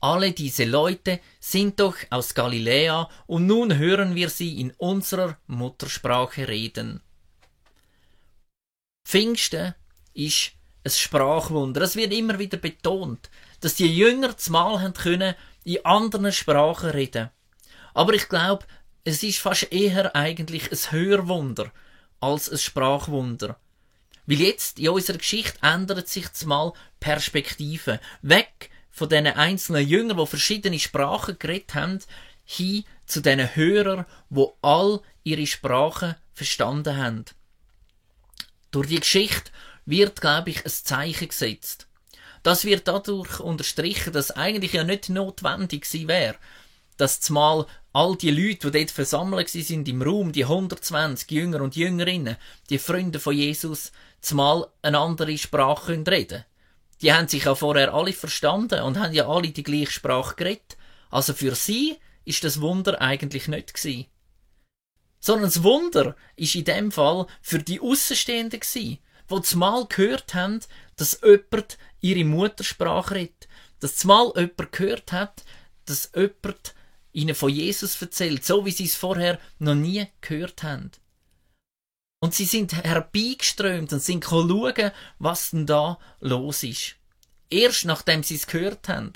alle 0.03 0.33
diese 0.33 0.65
Leute 0.65 1.21
sind 1.39 1.79
doch 1.79 1.95
aus 2.09 2.33
Galiläa 2.33 3.09
und 3.25 3.47
nun 3.47 3.77
hören 3.77 4.15
wir 4.15 4.29
sie 4.29 4.59
in 4.59 4.71
unserer 4.71 5.37
Muttersprache 5.47 6.45
reden. 6.49 7.01
Pfingsten 9.07 9.75
ist 10.13 10.51
ein 10.83 10.91
Sprachwunder. 10.91 11.83
Es 11.83 11.95
wird 11.95 12.11
immer 12.11 12.37
wieder 12.37 12.57
betont, 12.57 13.29
dass 13.61 13.75
die 13.75 13.95
Jünger 13.95 14.37
zumal 14.37 14.81
haben 14.81 14.93
können 14.93 15.35
in 15.63 15.85
anderen 15.85 16.33
Sprachen 16.33 16.89
reden. 16.89 17.29
Aber 17.93 18.13
ich 18.13 18.27
glaube, 18.27 18.65
es 19.05 19.23
ist 19.23 19.39
fast 19.39 19.71
eher 19.71 20.13
eigentlich 20.17 20.69
ein 20.69 20.91
Hörwunder 20.91 21.71
als 22.19 22.49
ein 22.49 22.57
Sprachwunder. 22.57 23.57
Weil 24.25 24.41
jetzt 24.41 24.79
in 24.79 24.89
unserer 24.89 25.17
Geschichte 25.17 25.59
ändert 25.61 26.09
sich 26.09 26.33
zumal 26.33 26.73
Perspektive. 26.99 28.01
Weg 28.21 28.69
von 28.93 29.09
diesen 29.09 29.27
einzelnen 29.27 29.87
Jüngern, 29.87 30.17
die 30.17 30.27
verschiedene 30.27 30.79
Sprachen 30.79 31.37
geredet 31.39 31.73
haben, 31.73 31.99
hin 32.45 32.85
zu 33.07 33.21
diesen 33.21 33.55
Hörern, 33.55 34.05
wo 34.29 34.55
all 34.61 35.01
ihre 35.23 35.47
Sprachen 35.47 36.15
verstanden 36.33 36.95
haben. 36.95 37.25
Durch 38.69 38.87
die 38.87 38.99
Geschichte 38.99 39.51
wird, 39.85 40.21
glaube 40.21 40.51
ich, 40.51 40.63
ein 40.63 40.71
Zeichen 40.71 41.27
gesetzt. 41.27 41.87
Das 42.43 42.65
wird 42.65 42.87
dadurch 42.87 43.39
unterstrichen, 43.39 44.13
dass 44.13 44.31
eigentlich 44.31 44.73
ja 44.73 44.83
nicht 44.83 45.09
notwendig 45.09 45.85
sie 45.85 46.07
wäre, 46.07 46.35
dass 46.97 47.19
zumal 47.19 47.65
all 47.93 48.15
die 48.15 48.31
Leute, 48.31 48.69
die 48.69 48.79
dort 48.79 48.91
versammelt 48.91 49.49
sind 49.49 49.87
im 49.87 50.03
Raum, 50.03 50.31
die 50.31 50.43
120 50.43 51.31
Jünger 51.31 51.61
und 51.61 51.75
Jüngerinnen, 51.75 52.37
die 52.69 52.77
Freunde 52.77 53.19
von 53.19 53.35
Jesus, 53.35 53.91
zumal 54.21 54.67
eine 54.83 54.99
andere 54.99 55.37
Sprache 55.37 55.93
reden 55.93 56.05
können 56.27 56.45
die 57.03 57.11
haben 57.11 57.27
sich 57.27 57.43
ja 57.43 57.53
vorher 57.53 57.93
alle 57.93 58.13
verstanden 58.13 58.81
und 58.81 58.97
haben 58.97 59.13
ja 59.13 59.27
alle 59.27 59.49
die 59.49 59.63
gleiche 59.63 59.91
Sprache 59.91 60.35
geredet. 60.35 60.77
Also 61.11 61.33
für 61.33 61.53
sie 61.53 61.97
ist 62.23 62.45
das 62.45 62.61
Wunder 62.61 63.01
eigentlich 63.01 63.49
nicht 63.49 63.73
gewesen. 63.73 64.05
Sondern 65.19 65.45
das 65.45 65.63
Wunder 65.63 66.15
ist 66.37 66.55
in 66.55 66.63
dem 66.63 66.91
Fall 66.91 67.27
für 67.41 67.59
die 67.59 67.81
Außenstehenden 67.81 68.61
gewesen, 68.61 68.99
die 69.29 69.41
zumal 69.41 69.85
gehört 69.87 70.33
haben, 70.33 70.61
dass 70.95 71.19
jemand 71.21 71.77
ihre 71.99 72.23
Muttersprache 72.23 73.15
redet. 73.15 73.47
Dass 73.81 73.97
zumal 73.97 74.31
jemand 74.35 74.71
gehört 74.71 75.11
hat, 75.11 75.43
dass 75.85 76.11
jemand 76.15 76.73
ihnen 77.11 77.35
von 77.35 77.49
Jesus 77.49 78.01
erzählt, 78.01 78.45
so 78.45 78.65
wie 78.65 78.71
sie 78.71 78.85
es 78.85 78.95
vorher 78.95 79.39
noch 79.59 79.75
nie 79.75 80.07
gehört 80.21 80.63
haben. 80.63 80.91
Und 82.23 82.33
sie 82.33 82.45
sind 82.45 82.71
herbeigeströmt 82.71 83.91
und 83.91 84.01
sind 84.01 84.23
schauen, 84.23 84.91
was 85.19 85.49
denn 85.49 85.65
da 85.65 85.99
los 86.21 86.63
ist. 86.63 86.95
Erst 87.49 87.83
nachdem 87.83 88.23
sie 88.23 88.35
es 88.35 88.47
gehört 88.47 88.87
haben. 88.87 89.11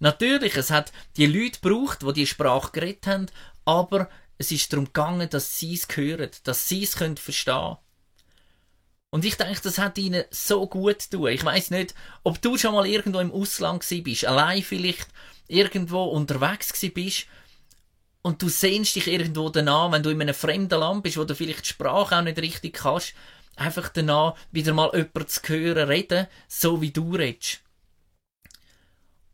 Natürlich, 0.00 0.54
es 0.54 0.70
hat 0.70 0.92
die 1.16 1.24
Leute 1.24 1.60
gebraucht, 1.60 2.02
die 2.02 2.12
die 2.12 2.26
Sprache 2.26 2.72
geredet 2.72 3.06
haben, 3.06 3.26
aber 3.64 4.10
es 4.36 4.52
ist 4.52 4.70
darum 4.70 4.84
gegangen, 4.84 5.30
dass 5.30 5.58
sie 5.58 5.72
es 5.72 5.88
hören, 5.96 6.28
dass 6.42 6.68
sie 6.68 6.82
es 6.82 6.96
können 6.96 7.16
verstehen 7.16 7.78
Und 9.08 9.24
ich 9.24 9.38
denke, 9.38 9.62
das 9.62 9.78
hat 9.78 9.96
ihnen 9.96 10.24
so 10.30 10.66
gut 10.66 11.10
tun. 11.10 11.28
Ich 11.28 11.42
weiß 11.42 11.70
nicht, 11.70 11.94
ob 12.22 12.38
du 12.42 12.58
schon 12.58 12.74
mal 12.74 12.86
irgendwo 12.86 13.20
im 13.20 13.32
Ausland 13.32 13.82
bist, 14.04 14.26
allein 14.26 14.62
vielleicht 14.62 15.08
irgendwo 15.48 16.04
unterwegs 16.04 16.78
bist 16.92 17.28
und 18.24 18.40
du 18.40 18.48
sehnst 18.48 18.96
dich 18.96 19.06
irgendwo 19.06 19.50
danach, 19.50 19.92
wenn 19.92 20.02
du 20.02 20.08
in 20.08 20.20
einem 20.20 20.34
fremden 20.34 20.80
Land 20.80 21.02
bist, 21.02 21.18
wo 21.18 21.24
du 21.24 21.34
vielleicht 21.34 21.66
die 21.66 21.68
Sprache 21.68 22.16
auch 22.16 22.22
nicht 22.22 22.38
richtig 22.38 22.72
kannst, 22.72 23.12
einfach 23.54 23.90
danach 23.90 24.34
wieder 24.50 24.72
mal 24.72 24.90
jemanden 24.94 25.28
zu 25.28 25.40
hören 25.46 25.88
reden, 25.88 26.26
so 26.48 26.80
wie 26.80 26.90
du 26.90 27.14
redest. 27.14 27.60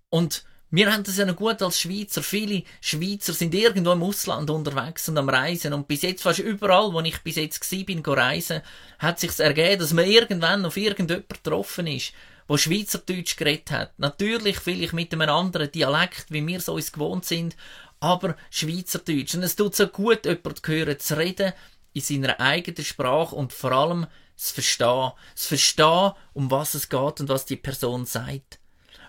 Und 0.08 0.44
wir 0.72 0.92
haben 0.92 1.04
das 1.04 1.18
ja 1.18 1.24
noch 1.24 1.36
gut 1.36 1.62
als 1.62 1.80
Schweizer. 1.80 2.20
Viele 2.20 2.64
Schweizer 2.80 3.32
sind 3.32 3.54
irgendwo 3.54 3.92
im 3.92 4.02
Ausland 4.02 4.50
unterwegs 4.50 5.08
und 5.08 5.18
am 5.18 5.28
Reisen. 5.28 5.72
Und 5.72 5.86
bis 5.86 6.02
jetzt, 6.02 6.22
fast 6.22 6.40
überall, 6.40 6.92
wo 6.92 7.00
ich 7.00 7.22
bis 7.22 7.36
jetzt 7.36 7.72
war, 7.72 7.84
bin, 7.84 8.04
reisen, 8.04 8.60
hat 8.98 9.20
sich 9.20 9.38
ergeben, 9.38 9.80
dass 9.80 9.92
man 9.92 10.04
irgendwann 10.06 10.64
auf 10.64 10.76
irgendjemand 10.76 11.28
getroffen 11.28 11.86
ist, 11.86 12.12
wo 12.50 12.56
Schweizerdeutsch 12.56 13.36
geredet 13.36 13.70
hat. 13.70 13.96
Natürlich 14.00 14.58
vielleicht 14.58 14.92
mit 14.92 15.12
einem 15.12 15.30
anderen 15.30 15.70
Dialekt, 15.70 16.26
wie 16.30 16.44
wir 16.44 16.58
es 16.58 16.68
uns 16.68 16.90
gewohnt 16.90 17.24
sind, 17.24 17.56
aber 18.00 18.34
Schweizerdeutsch. 18.50 19.36
Und 19.36 19.44
es 19.44 19.54
tut 19.54 19.76
so 19.76 19.86
gut, 19.86 20.24
jemanden 20.24 20.56
zu 20.56 20.72
hören, 20.72 20.98
zu 20.98 21.16
reden 21.16 21.52
in 21.92 22.02
seiner 22.02 22.40
eigenen 22.40 22.84
Sprache 22.84 23.36
und 23.36 23.52
vor 23.52 23.70
allem 23.70 24.08
das 24.36 24.50
Verstehen. 24.50 25.12
Das 25.32 25.46
Verstehen, 25.46 26.10
um 26.32 26.50
was 26.50 26.74
es 26.74 26.88
geht 26.88 27.20
und 27.20 27.28
was 27.28 27.44
die 27.44 27.54
Person 27.54 28.04
sagt. 28.04 28.58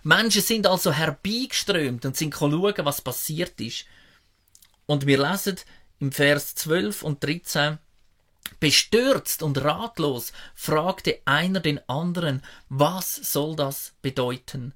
Menschen 0.04 0.44
sind 0.44 0.68
also 0.68 0.92
herbeigeströmt 0.92 2.06
und 2.06 2.16
sind 2.16 2.36
schauen, 2.36 2.76
was 2.78 3.02
passiert 3.02 3.60
ist. 3.60 3.86
Und 4.86 5.08
wir 5.08 5.18
lesen 5.18 5.58
im 5.98 6.12
Vers 6.12 6.54
12 6.54 7.02
und 7.02 7.24
13, 7.24 7.80
Bestürzt 8.60 9.44
und 9.44 9.64
ratlos 9.64 10.34
fragte 10.54 11.20
einer 11.26 11.60
den 11.60 11.80
anderen, 11.90 12.44
was 12.70 13.16
soll 13.16 13.56
das 13.56 13.94
bedeuten? 14.02 14.74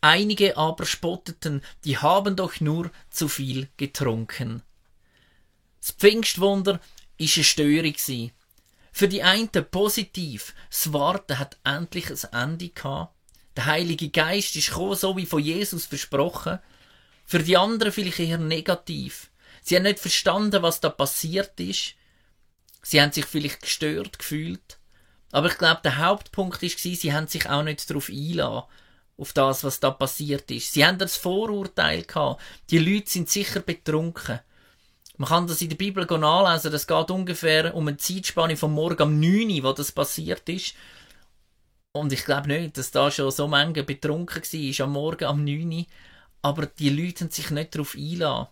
Einige 0.00 0.56
aber 0.56 0.86
spotteten, 0.86 1.62
die 1.84 1.98
haben 1.98 2.36
doch 2.36 2.60
nur 2.60 2.90
zu 3.10 3.28
viel 3.28 3.68
getrunken. 3.76 4.62
Das 5.80 5.92
Pfingstwunder 5.92 6.80
ist 7.18 7.36
eine 7.36 7.44
Störung 7.44 7.94
Für 8.92 9.08
die 9.08 9.22
einen 9.22 9.50
positiv, 9.70 10.54
das 10.70 10.92
Warten 10.92 11.38
hat 11.38 11.58
endlich 11.64 12.10
ein 12.10 12.32
Ende 12.32 12.68
gehabt. 12.70 13.14
Der 13.56 13.66
Heilige 13.66 14.08
Geist 14.08 14.56
ist 14.56 14.68
gekommen, 14.68 14.96
so 14.96 15.16
wie 15.16 15.26
von 15.26 15.42
Jesus 15.42 15.86
versprochen. 15.86 16.60
Für 17.26 17.40
die 17.40 17.56
anderen 17.56 17.92
vielleicht 17.92 18.20
eher 18.20 18.38
negativ. 18.38 19.30
Sie 19.62 19.76
haben 19.76 19.82
nicht 19.82 19.98
verstanden, 19.98 20.62
was 20.62 20.80
da 20.80 20.88
passiert 20.88 21.58
ist. 21.60 21.94
Sie 22.82 23.00
haben 23.00 23.12
sich 23.12 23.26
vielleicht 23.26 23.62
gestört 23.62 24.18
gefühlt. 24.18 24.78
Aber 25.32 25.48
ich 25.48 25.58
glaube, 25.58 25.80
der 25.84 25.98
Hauptpunkt 25.98 26.62
ist, 26.62 26.78
sie 26.78 27.12
haben 27.12 27.28
sich 27.28 27.48
auch 27.48 27.62
nicht 27.62 27.88
darauf 27.88 28.08
einlassen 28.08 28.64
auf 29.20 29.32
das, 29.34 29.64
was 29.64 29.80
da 29.80 29.90
passiert 29.90 30.50
ist. 30.50 30.72
Sie 30.72 30.84
haben 30.84 30.98
das 30.98 31.16
Vorurteil 31.16 32.02
gehabt. 32.04 32.40
Die 32.70 32.78
Leute 32.78 33.10
sind 33.10 33.28
sicher 33.28 33.60
betrunken. 33.60 34.40
Man 35.18 35.28
kann 35.28 35.46
das 35.46 35.60
in 35.60 35.68
der 35.68 35.76
Bibel 35.76 36.06
nachlesen. 36.06 36.72
Das 36.72 36.86
geht 36.86 37.10
ungefähr 37.10 37.74
um 37.74 37.86
eine 37.86 37.98
Zeitspanne 37.98 38.56
vom 38.56 38.72
Morgen 38.72 39.02
am 39.02 39.20
9 39.20 39.50
Uhr, 39.50 39.62
wo 39.64 39.72
das 39.74 39.92
passiert 39.92 40.48
ist. 40.48 40.74
Und 41.92 42.12
ich 42.12 42.24
glaube 42.24 42.48
nicht, 42.48 42.78
dass 42.78 42.90
da 42.90 43.10
schon 43.10 43.30
so 43.30 43.46
Menge 43.46 43.82
betrunken 43.82 44.42
war 44.42 44.84
am 44.86 44.92
Morgen 44.92 45.24
am 45.24 45.44
9 45.44 45.70
Uhr. 45.70 45.84
Aber 46.40 46.64
die 46.64 46.88
Leute 46.88 47.24
haben 47.24 47.30
sich 47.30 47.50
nicht 47.50 47.74
darauf 47.74 47.94
einlassen. 47.94 48.48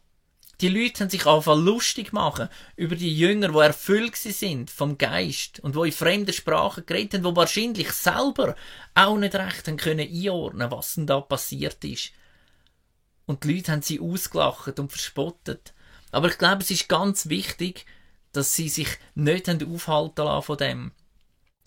Die 0.60 0.68
Leute 0.68 1.00
haben 1.00 1.10
sich 1.10 1.24
einfach 1.24 1.56
lustig 1.56 2.12
machen 2.12 2.48
über 2.74 2.96
die 2.96 3.16
Jünger, 3.16 3.50
die 3.50 3.58
erfüllt 3.58 4.16
sind 4.16 4.72
vom 4.72 4.98
Geist 4.98 5.60
und 5.60 5.76
wo 5.76 5.84
in 5.84 5.92
fremden 5.92 6.32
Sprachen 6.32 6.84
geredet 6.84 7.14
haben, 7.14 7.24
wo 7.24 7.36
wahrscheinlich 7.36 7.92
selber 7.92 8.56
auch 8.94 9.16
nicht 9.16 9.36
recht 9.36 9.68
haben 9.68 9.76
können 9.76 10.08
einordnen, 10.08 10.70
was 10.70 10.96
denn 10.96 11.06
da 11.06 11.20
passiert 11.20 11.84
ist. 11.84 12.10
Und 13.26 13.44
die 13.44 13.54
Leute 13.54 13.70
haben 13.70 13.82
sie 13.82 14.00
ausgelacht 14.00 14.80
und 14.80 14.90
verspottet. 14.90 15.74
Aber 16.10 16.28
ich 16.28 16.38
glaube, 16.38 16.62
es 16.62 16.70
ist 16.72 16.88
ganz 16.88 17.28
wichtig, 17.28 17.86
dass 18.32 18.54
sie 18.54 18.68
sich 18.68 18.88
nicht 19.14 19.46
haben 19.46 19.72
aufhalten 19.72 20.24
lassen 20.24 20.46
von 20.46 20.56
dem. 20.56 20.92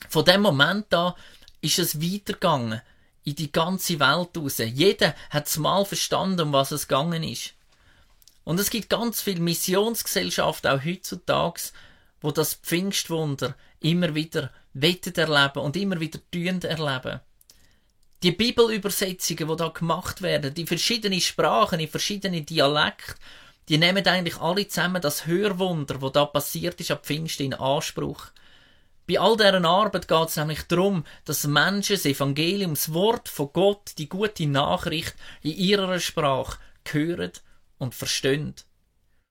Von 0.10 0.26
dem 0.26 0.42
Moment 0.42 0.94
an 0.94 1.14
ist 1.62 1.80
es 1.80 2.02
weitergegangen 2.02 2.82
in 3.24 3.36
die 3.36 3.52
ganze 3.52 4.00
Welt 4.00 4.36
raus. 4.36 4.58
Jeder 4.58 5.16
hat 5.30 5.48
es 5.48 5.58
mal 5.58 5.86
verstanden, 5.86 6.42
um 6.42 6.54
was 6.54 6.72
es 6.72 6.88
gegangen 6.88 7.24
ist. 7.24 7.54
Und 8.44 8.60
es 8.60 8.70
gibt 8.70 8.90
ganz 8.90 9.22
viele 9.22 9.42
Missionsgesellschaften, 9.42 10.72
auch 10.72 10.84
heutzutage, 10.84 11.62
wo 12.22 12.32
das 12.32 12.56
Pfingstwunder 12.56 13.56
immer 13.80 14.16
wieder 14.16 14.52
wettet 14.74 15.18
erleben 15.18 15.60
und 15.60 15.76
immer 15.76 16.00
wieder 16.00 16.20
tun 16.32 16.62
erleben. 16.62 17.20
Die 18.24 18.32
Bibelübersetzungen, 18.32 19.48
die 19.48 19.56
da 19.56 19.70
gemacht 19.70 20.22
werden, 20.22 20.54
die 20.54 20.68
verschiedenen 20.68 21.22
Sprachen, 21.22 21.80
die 21.80 21.88
verschiedenen 21.88 22.46
Dialekte, 22.46 23.16
die 23.68 23.78
nehmen 23.78 24.06
eigentlich 24.06 24.38
alle 24.38 24.68
zusammen 24.68 25.02
das 25.02 25.26
Hörwunder, 25.26 26.02
wo 26.02 26.10
da 26.10 26.26
passiert 26.26 26.80
ist, 26.80 26.92
ab 26.92 27.06
Pfingsten 27.06 27.48
in 27.48 27.54
Anspruch. 27.54 28.28
Bei 29.08 29.20
all 29.20 29.38
deren 29.38 29.66
Arbeit 29.66 30.08
geht 30.08 30.30
es 30.30 30.36
nämlich 30.36 30.64
darum, 30.64 31.04
dass 31.26 31.48
Menschen 31.48 31.96
das 31.96 32.06
Evangelium, 32.06 32.76
das 32.76 32.94
Wort 32.94 33.28
von 33.28 33.50
Gott, 33.52 33.94
die 33.98 34.08
gute 34.08 34.46
Nachricht 34.46 35.16
in 35.42 35.54
ihrer 35.54 36.00
Sprache 36.00 36.60
hören 36.88 37.32
und 37.82 37.96
verstehen. 37.96 38.54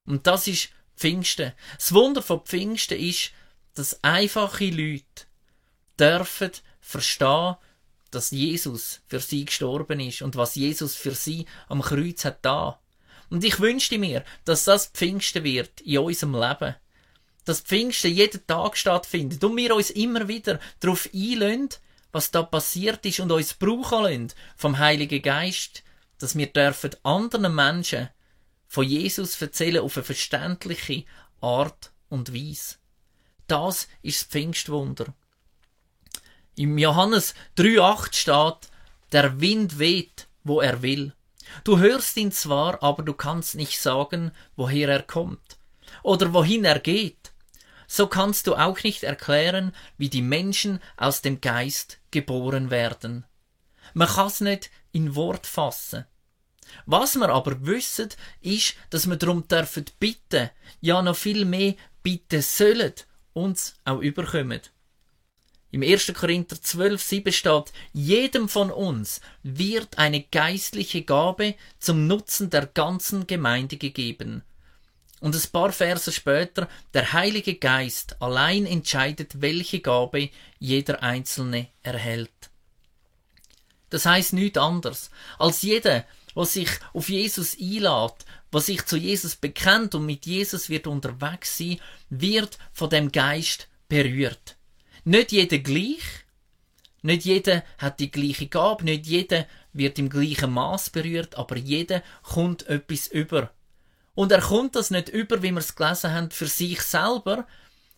Und 0.06 0.26
das 0.26 0.48
ist 0.48 0.70
Pfingsten. 0.96 1.52
Das 1.76 1.94
Wunder 1.94 2.20
von 2.20 2.40
Pfingsten 2.40 2.98
ist, 2.98 3.30
dass 3.74 4.02
einfache 4.02 4.66
Leute 4.66 5.04
dürfen 5.98 6.50
verstehen, 6.80 7.56
dass 8.10 8.32
Jesus 8.32 9.00
für 9.06 9.20
sie 9.20 9.44
gestorben 9.44 10.00
ist 10.00 10.22
und 10.22 10.34
was 10.34 10.56
Jesus 10.56 10.96
für 10.96 11.14
sie 11.14 11.46
am 11.68 11.80
Kreuz 11.80 12.24
hat 12.24 12.44
da. 12.44 12.80
Und 13.28 13.44
ich 13.44 13.60
wünschte 13.60 13.98
mir, 13.98 14.24
dass 14.44 14.64
das 14.64 14.86
Pfingsten 14.86 15.44
wird 15.44 15.80
in 15.82 15.98
unserem 15.98 16.34
Leben. 16.34 16.74
Dass 17.44 17.60
Pfingsten 17.60 18.12
jeden 18.12 18.44
Tag 18.48 18.76
stattfindet 18.76 19.42
und 19.44 19.56
wir 19.56 19.76
uns 19.76 19.90
immer 19.90 20.26
wieder 20.26 20.58
darauf 20.80 21.08
einlösen, 21.14 21.68
was 22.10 22.32
da 22.32 22.42
passiert 22.42 23.06
ist 23.06 23.20
und 23.20 23.30
uns 23.30 23.54
brauchen 23.54 24.02
lassen 24.02 24.32
vom 24.56 24.78
Heiligen 24.78 25.22
Geist, 25.22 25.84
dass 26.18 26.36
wir 26.36 26.48
dürfen 26.48 26.96
anderen 27.04 27.54
Menschen 27.54 28.08
von 28.70 28.86
Jesus 28.86 29.42
erzählen 29.42 29.82
auf 29.82 29.96
eine 29.96 30.04
verständliche 30.04 31.04
Art 31.40 31.90
und 32.08 32.32
Weise. 32.32 32.76
Das 33.48 33.88
ist 34.00 34.20
das 34.20 34.28
Pfingstwunder. 34.28 35.12
Im 36.54 36.78
Johannes 36.78 37.34
3,8 37.58 38.14
steht, 38.14 38.70
der 39.10 39.40
Wind 39.40 39.80
weht, 39.80 40.28
wo 40.44 40.60
er 40.60 40.82
will. 40.82 41.12
Du 41.64 41.80
hörst 41.80 42.16
ihn 42.16 42.30
zwar, 42.30 42.80
aber 42.80 43.02
du 43.02 43.12
kannst 43.12 43.56
nicht 43.56 43.80
sagen, 43.80 44.30
woher 44.54 44.88
er 44.88 45.02
kommt 45.02 45.58
oder 46.04 46.32
wohin 46.32 46.64
er 46.64 46.78
geht. 46.78 47.32
So 47.88 48.06
kannst 48.06 48.46
du 48.46 48.54
auch 48.54 48.80
nicht 48.84 49.02
erklären, 49.02 49.74
wie 49.98 50.10
die 50.10 50.22
Menschen 50.22 50.78
aus 50.96 51.22
dem 51.22 51.40
Geist 51.40 51.98
geboren 52.12 52.70
werden. 52.70 53.26
Man 53.94 54.06
kann's 54.06 54.40
nicht 54.40 54.70
in 54.92 55.16
Wort 55.16 55.48
fassen. 55.48 56.06
Was 56.86 57.16
wir 57.16 57.28
aber 57.28 57.66
wissen, 57.66 58.08
ist, 58.40 58.74
dass 58.90 59.06
wir 59.06 59.16
darum 59.16 59.46
dürfen 59.48 59.84
bitten, 59.98 60.50
ja 60.80 61.02
noch 61.02 61.16
viel 61.16 61.44
mehr 61.44 61.74
bitten 62.02 62.42
sollen, 62.42 62.94
uns 63.32 63.76
auch 63.84 64.00
überkommen. 64.00 64.60
Im 65.72 65.82
1. 65.82 66.12
Korinther 66.14 66.60
12, 66.60 67.00
7 67.00 67.32
steht, 67.32 67.72
jedem 67.92 68.48
von 68.48 68.72
uns 68.72 69.20
wird 69.44 69.98
eine 69.98 70.22
geistliche 70.22 71.02
Gabe 71.02 71.54
zum 71.78 72.08
Nutzen 72.08 72.50
der 72.50 72.66
ganzen 72.66 73.26
Gemeinde 73.26 73.76
gegeben. 73.76 74.42
Und 75.20 75.36
ein 75.36 75.50
paar 75.52 75.70
Verse 75.70 76.10
später, 76.10 76.68
der 76.94 77.12
Heilige 77.12 77.54
Geist 77.54 78.20
allein 78.20 78.66
entscheidet, 78.66 79.42
welche 79.42 79.80
Gabe 79.80 80.30
jeder 80.58 81.02
Einzelne 81.02 81.68
erhält. 81.82 82.30
Das 83.90 84.06
heißt 84.06 84.32
nichts 84.32 84.58
anderes, 84.58 85.10
als 85.38 85.62
jeder, 85.62 86.04
was 86.34 86.54
sich 86.54 86.68
auf 86.92 87.08
Jesus 87.08 87.56
einlädt, 87.58 88.24
was 88.50 88.66
sich 88.66 88.84
zu 88.86 88.96
Jesus 88.96 89.36
bekennt 89.36 89.94
und 89.94 90.06
mit 90.06 90.26
Jesus 90.26 90.68
wird 90.68 90.86
unterwegs 90.86 91.58
sein, 91.58 91.80
wird 92.08 92.58
von 92.72 92.90
dem 92.90 93.12
Geist 93.12 93.68
berührt. 93.88 94.56
Nicht 95.04 95.32
jeder 95.32 95.58
gleich, 95.58 96.02
nicht 97.02 97.24
jeder 97.24 97.64
hat 97.78 98.00
die 98.00 98.10
gleiche 98.10 98.46
Gabe, 98.46 98.84
nicht 98.84 99.06
jeder 99.06 99.46
wird 99.72 99.98
im 99.98 100.10
gleichen 100.10 100.52
Maß 100.52 100.90
berührt, 100.90 101.36
aber 101.36 101.56
jeder 101.56 102.02
kommt 102.22 102.66
etwas 102.66 103.06
über. 103.06 103.50
Und 104.14 104.32
er 104.32 104.42
kommt 104.42 104.76
das 104.76 104.90
nicht 104.90 105.08
über, 105.08 105.42
wie 105.42 105.52
wir 105.52 105.58
es 105.58 105.76
gelesen 105.76 106.12
haben, 106.12 106.30
für 106.30 106.46
sich 106.46 106.82
selber, 106.82 107.46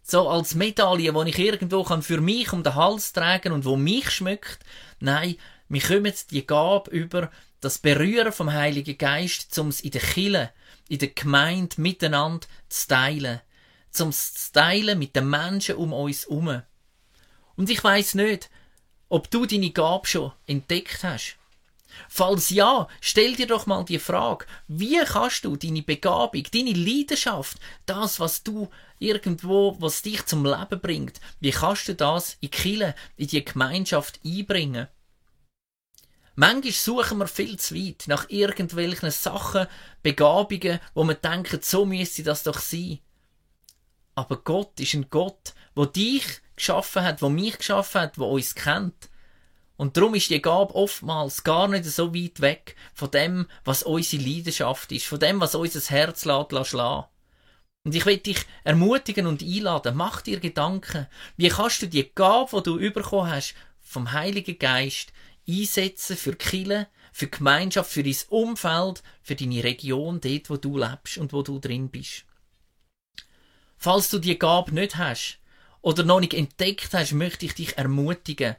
so 0.02 0.28
als 0.28 0.54
Medaille, 0.54 1.12
die 1.12 1.30
ich 1.30 1.38
irgendwo 1.38 1.84
kann 1.84 2.02
für 2.02 2.20
mich 2.20 2.52
um 2.52 2.62
den 2.62 2.74
Hals 2.74 3.12
tragen 3.12 3.52
und 3.52 3.64
wo 3.64 3.76
mich 3.76 4.10
schmückt. 4.10 4.58
Nein, 5.00 5.36
wir 5.68 5.80
kommen 5.80 6.12
die 6.30 6.46
Gabe 6.46 6.90
über, 6.90 7.30
das 7.62 7.78
Berühren 7.78 8.32
vom 8.32 8.52
Heiligen 8.52 8.98
Geist, 8.98 9.56
um 9.58 9.68
es 9.68 9.80
in 9.80 9.92
der 9.92 10.02
Kille, 10.02 10.52
in 10.88 10.98
der 10.98 11.08
Gemeinde 11.08 11.80
miteinander 11.80 12.46
zu 12.68 12.88
teilen, 12.88 13.40
zum 13.90 14.12
zu 14.12 14.52
teilen 14.52 14.98
mit 14.98 15.14
den 15.14 15.30
Menschen 15.30 15.76
um 15.76 15.92
uns 15.92 16.24
herum. 16.28 16.62
Und 17.56 17.70
ich 17.70 17.82
weiß 17.82 18.16
nicht, 18.16 18.50
ob 19.08 19.30
du 19.30 19.46
deine 19.46 19.70
Gabe 19.70 20.08
schon 20.08 20.32
entdeckt 20.46 21.04
hast. 21.04 21.36
Falls 22.08 22.50
ja, 22.50 22.88
stell 23.00 23.36
dir 23.36 23.46
doch 23.46 23.66
mal 23.66 23.84
die 23.84 23.98
Frage, 24.00 24.46
wie 24.66 24.98
kannst 25.04 25.44
du 25.44 25.56
deine 25.56 25.82
Begabung, 25.82 26.42
deine 26.52 26.72
Leidenschaft, 26.72 27.58
das, 27.86 28.18
was 28.18 28.42
du 28.42 28.70
irgendwo, 28.98 29.76
was 29.78 30.02
dich 30.02 30.26
zum 30.26 30.44
Leben 30.44 30.80
bringt, 30.80 31.20
wie 31.38 31.50
kannst 31.52 31.86
du 31.86 31.94
das 31.94 32.38
in 32.40 32.50
Kille, 32.50 32.94
in 33.16 33.28
die 33.28 33.44
Gemeinschaft 33.44 34.18
einbringen? 34.24 34.88
Manchmal 36.34 36.72
suchen 36.72 37.18
wir 37.18 37.26
viel 37.26 37.58
zu 37.58 37.74
weit 37.74 38.04
nach 38.06 38.28
irgendwelchen 38.30 39.10
Sachen, 39.10 39.66
Begabungen, 40.02 40.80
wo 40.94 41.04
wir 41.04 41.14
denken, 41.14 41.60
so 41.62 41.84
müsste 41.84 42.22
das 42.22 42.42
doch 42.42 42.58
sein. 42.58 43.00
Aber 44.14 44.36
Gott 44.38 44.80
ist 44.80 44.94
ein 44.94 45.10
Gott, 45.10 45.54
wo 45.74 45.84
dich 45.84 46.24
geschaffen 46.56 47.02
hat, 47.02 47.22
wo 47.22 47.28
mich 47.28 47.58
geschaffen 47.58 48.00
hat, 48.00 48.18
wo 48.18 48.26
uns 48.26 48.54
kennt. 48.54 49.10
Und 49.76 49.96
darum 49.96 50.14
ist 50.14 50.30
die 50.30 50.40
Gabe 50.40 50.74
oftmals 50.74 51.44
gar 51.44 51.68
nicht 51.68 51.84
so 51.84 52.14
weit 52.14 52.40
weg 52.40 52.76
von 52.94 53.10
dem, 53.10 53.46
was 53.64 53.82
unsere 53.82 54.22
Leidenschaft 54.22 54.92
ist, 54.92 55.06
von 55.06 55.18
dem, 55.18 55.40
was 55.40 55.54
unser 55.54 55.80
Herz 55.90 56.24
lässt. 56.24 56.74
Und 57.84 57.94
ich 57.94 58.06
will 58.06 58.18
dich 58.18 58.46
ermutigen 58.64 59.26
und 59.26 59.42
einladen, 59.42 59.96
mach 59.96 60.22
dir 60.22 60.38
Gedanken, 60.38 61.08
wie 61.36 61.48
kannst 61.48 61.82
du 61.82 61.88
die 61.88 62.14
Gabe, 62.14 62.62
die 62.62 62.62
du 62.62 62.90
bekommen 62.92 63.30
hast, 63.30 63.54
vom 63.80 64.12
Heiligen 64.12 64.58
Geist, 64.58 65.12
einsetzen 65.48 66.16
für 66.16 66.34
Kille, 66.34 66.88
für 67.12 67.28
Gemeinschaft, 67.28 67.90
für 67.90 68.02
dein 68.02 68.16
Umfeld, 68.28 69.02
für 69.22 69.34
deine 69.34 69.64
Region, 69.64 70.20
dort, 70.20 70.50
wo 70.50 70.56
du 70.56 70.78
lebst 70.78 71.18
und 71.18 71.32
wo 71.32 71.42
du 71.42 71.58
drin 71.58 71.90
bist. 71.90 72.24
Falls 73.76 74.10
du 74.10 74.18
die 74.18 74.38
Gabe 74.38 74.72
nicht 74.72 74.96
hast 74.96 75.38
oder 75.80 76.04
noch 76.04 76.20
nicht 76.20 76.34
entdeckt 76.34 76.90
hast, 76.92 77.12
möchte 77.12 77.46
ich 77.46 77.54
dich 77.54 77.76
ermutigen, 77.76 78.56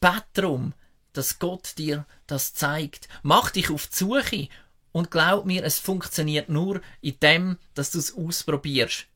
Bet 0.00 0.24
darum, 0.32 0.72
dass 1.12 1.38
Gott 1.38 1.76
dir 1.76 2.06
das 2.26 2.54
zeigt. 2.54 3.08
Mach 3.22 3.50
dich 3.50 3.70
auf 3.70 3.86
die 3.86 3.96
Suche 3.96 4.48
und 4.92 5.10
glaub 5.10 5.44
mir, 5.44 5.62
es 5.62 5.78
funktioniert 5.78 6.48
nur 6.48 6.80
in 7.02 7.20
dem, 7.20 7.58
dass 7.74 7.90
du 7.90 7.98
es 7.98 8.16
ausprobierst. 8.16 9.06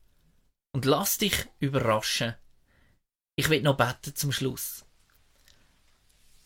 Und 0.73 0.85
lass 0.85 1.17
dich 1.17 1.47
überraschen. 1.59 2.35
Ich 3.35 3.49
will 3.49 3.61
noch 3.61 3.77
beten 3.77 4.15
zum 4.15 4.31
Schluss. 4.31 4.84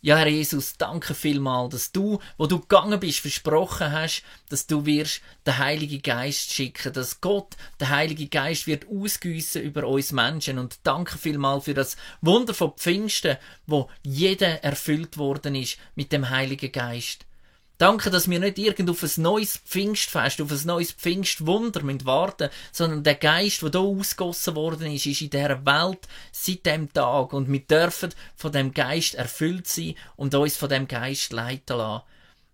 Ja, 0.02 0.16
Herr 0.16 0.30
Jesus, 0.30 0.78
danke 0.78 1.14
vielmal, 1.14 1.68
dass 1.68 1.92
du, 1.92 2.20
wo 2.38 2.48
du 2.48 2.62
gegangen 2.62 3.02
bist, 3.02 3.20
versprochen 3.20 3.92
hast, 3.92 4.24
dass 4.48 4.66
du 4.66 4.86
wirst 4.86 5.22
den 5.46 5.58
Heiligen 5.58 6.02
Geist 6.02 6.54
schicken, 6.54 6.94
dass 6.94 7.20
Gott, 7.20 7.58
der 7.82 7.90
Heilige 7.90 8.28
Geist, 8.28 8.66
wird 8.66 8.88
ausgüssen 8.88 9.62
über 9.62 9.86
uns 9.86 10.14
Menschen. 10.14 10.58
Und 10.58 10.80
danke 10.84 11.18
vielmal 11.18 11.60
für 11.60 11.74
das 11.74 11.98
Wunder 12.22 12.54
von 12.54 12.72
Pfingsten, 12.78 13.36
wo 13.68 13.90
jeder 14.02 14.64
erfüllt 14.64 15.18
worden 15.18 15.54
ist 15.56 15.78
mit 15.96 16.14
dem 16.14 16.30
Heiligen 16.30 16.72
Geist. 16.72 17.26
Danke, 17.80 18.10
dass 18.10 18.30
wir 18.30 18.42
nicht 18.42 18.58
irgend 18.58 18.90
auf 18.90 19.04
ein 19.04 19.22
neues 19.22 19.56
Pfingstfest, 19.56 20.42
auf 20.42 20.52
ein 20.52 20.66
neues 20.66 20.92
Pfingstwunder 20.92 21.82
warten 22.04 22.50
sondern 22.74 23.06
der 23.06 23.16
Geist, 23.16 23.62
der 23.62 23.72
hier 23.72 23.80
ausgossen 23.80 24.56
worden 24.56 24.92
ist, 24.92 25.06
ist 25.06 25.22
in 25.22 25.30
dieser 25.30 25.66
Welt 25.66 26.06
seit 26.34 26.66
dem 26.66 26.92
Tag 26.92 27.32
und 27.32 27.50
wir 27.50 27.62
dürfen 27.62 28.14
von 28.36 28.52
dem 28.52 28.74
Geist 28.74 29.16
erfüllt 29.16 29.66
sein 29.66 29.96
und 30.18 30.36
uns 30.36 30.58
von 30.58 30.68
dem 30.68 30.90
Geist 30.90 31.32
leiten 31.32 31.78
lassen. 31.78 32.04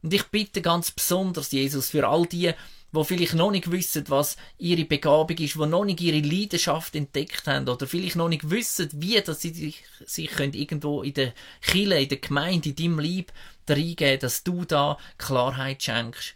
Und 0.03 0.13
ich 0.13 0.25
bitte 0.25 0.61
ganz 0.61 0.91
besonders, 0.91 1.51
Jesus, 1.51 1.89
für 1.89 2.07
all 2.07 2.27
die, 2.27 2.53
wo 2.95 3.03
vielleicht 3.03 3.34
noch 3.34 3.51
nicht 3.51 3.69
wissen, 3.71 4.05
was 4.08 4.38
ihre 4.58 4.86
Begabung 4.86 5.38
ist, 5.38 5.58
wo 5.58 5.65
noch 5.65 5.86
nicht 5.86 6.01
ihre 6.01 6.25
Leidenschaft 6.25 6.95
entdeckt 6.95 7.45
haben 7.47 7.67
oder 7.67 7.88
vielleicht 7.88 8.15
noch 8.15 8.29
nicht 8.29 8.49
wissen, 8.49 8.89
wie 8.93 9.21
dass 9.21 9.41
sie 9.41 9.53
sich, 9.53 9.84
sich 10.05 10.31
können 10.31 10.53
irgendwo 10.53 11.03
in 11.03 11.13
der 11.13 11.34
Kille, 11.62 12.01
in 12.01 12.10
der 12.10 12.17
Gemeinde, 12.17 12.69
in 12.69 12.75
deinem 12.75 12.99
Lieb 12.99 13.31
reingeben, 13.69 14.19
dass 14.19 14.43
du 14.43 14.65
da 14.65 14.97
Klarheit 15.17 15.84
schenkst. 15.84 16.36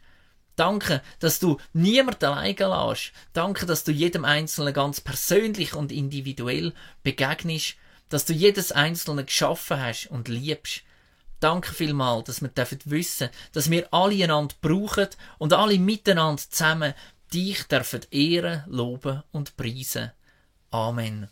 Danke, 0.55 1.01
dass 1.19 1.39
du 1.39 1.57
niemand 1.71 2.21
alleine 2.23 2.53
lässt. 2.89 3.13
Danke, 3.31 3.65
dass 3.65 3.85
du 3.85 3.91
jedem 3.93 4.25
Einzelnen 4.25 4.73
ganz 4.73 4.99
persönlich 4.99 5.73
und 5.73 5.91
individuell 5.91 6.73
begegnest, 7.01 7.75
dass 8.09 8.25
du 8.25 8.33
jedes 8.33 8.73
Einzelne 8.73 9.23
geschaffen 9.23 9.79
hast 9.79 10.07
und 10.07 10.27
liebst. 10.27 10.81
Danke 11.39 11.73
vielmal, 11.73 12.23
dass 12.23 12.41
wir 12.41 12.49
dürfen 12.49 12.79
wissen, 12.85 13.29
dass 13.53 13.69
wir 13.69 13.87
alle 13.93 14.23
einander 14.23 14.55
brauchen 14.61 15.07
und 15.37 15.53
alle 15.53 15.79
miteinander 15.79 16.41
zusammen 16.49 16.93
dich 17.33 17.63
dürfen 17.63 18.01
ehren, 18.11 18.63
loben 18.67 19.23
und 19.31 19.55
preisen. 19.55 20.11
Amen. 20.71 21.29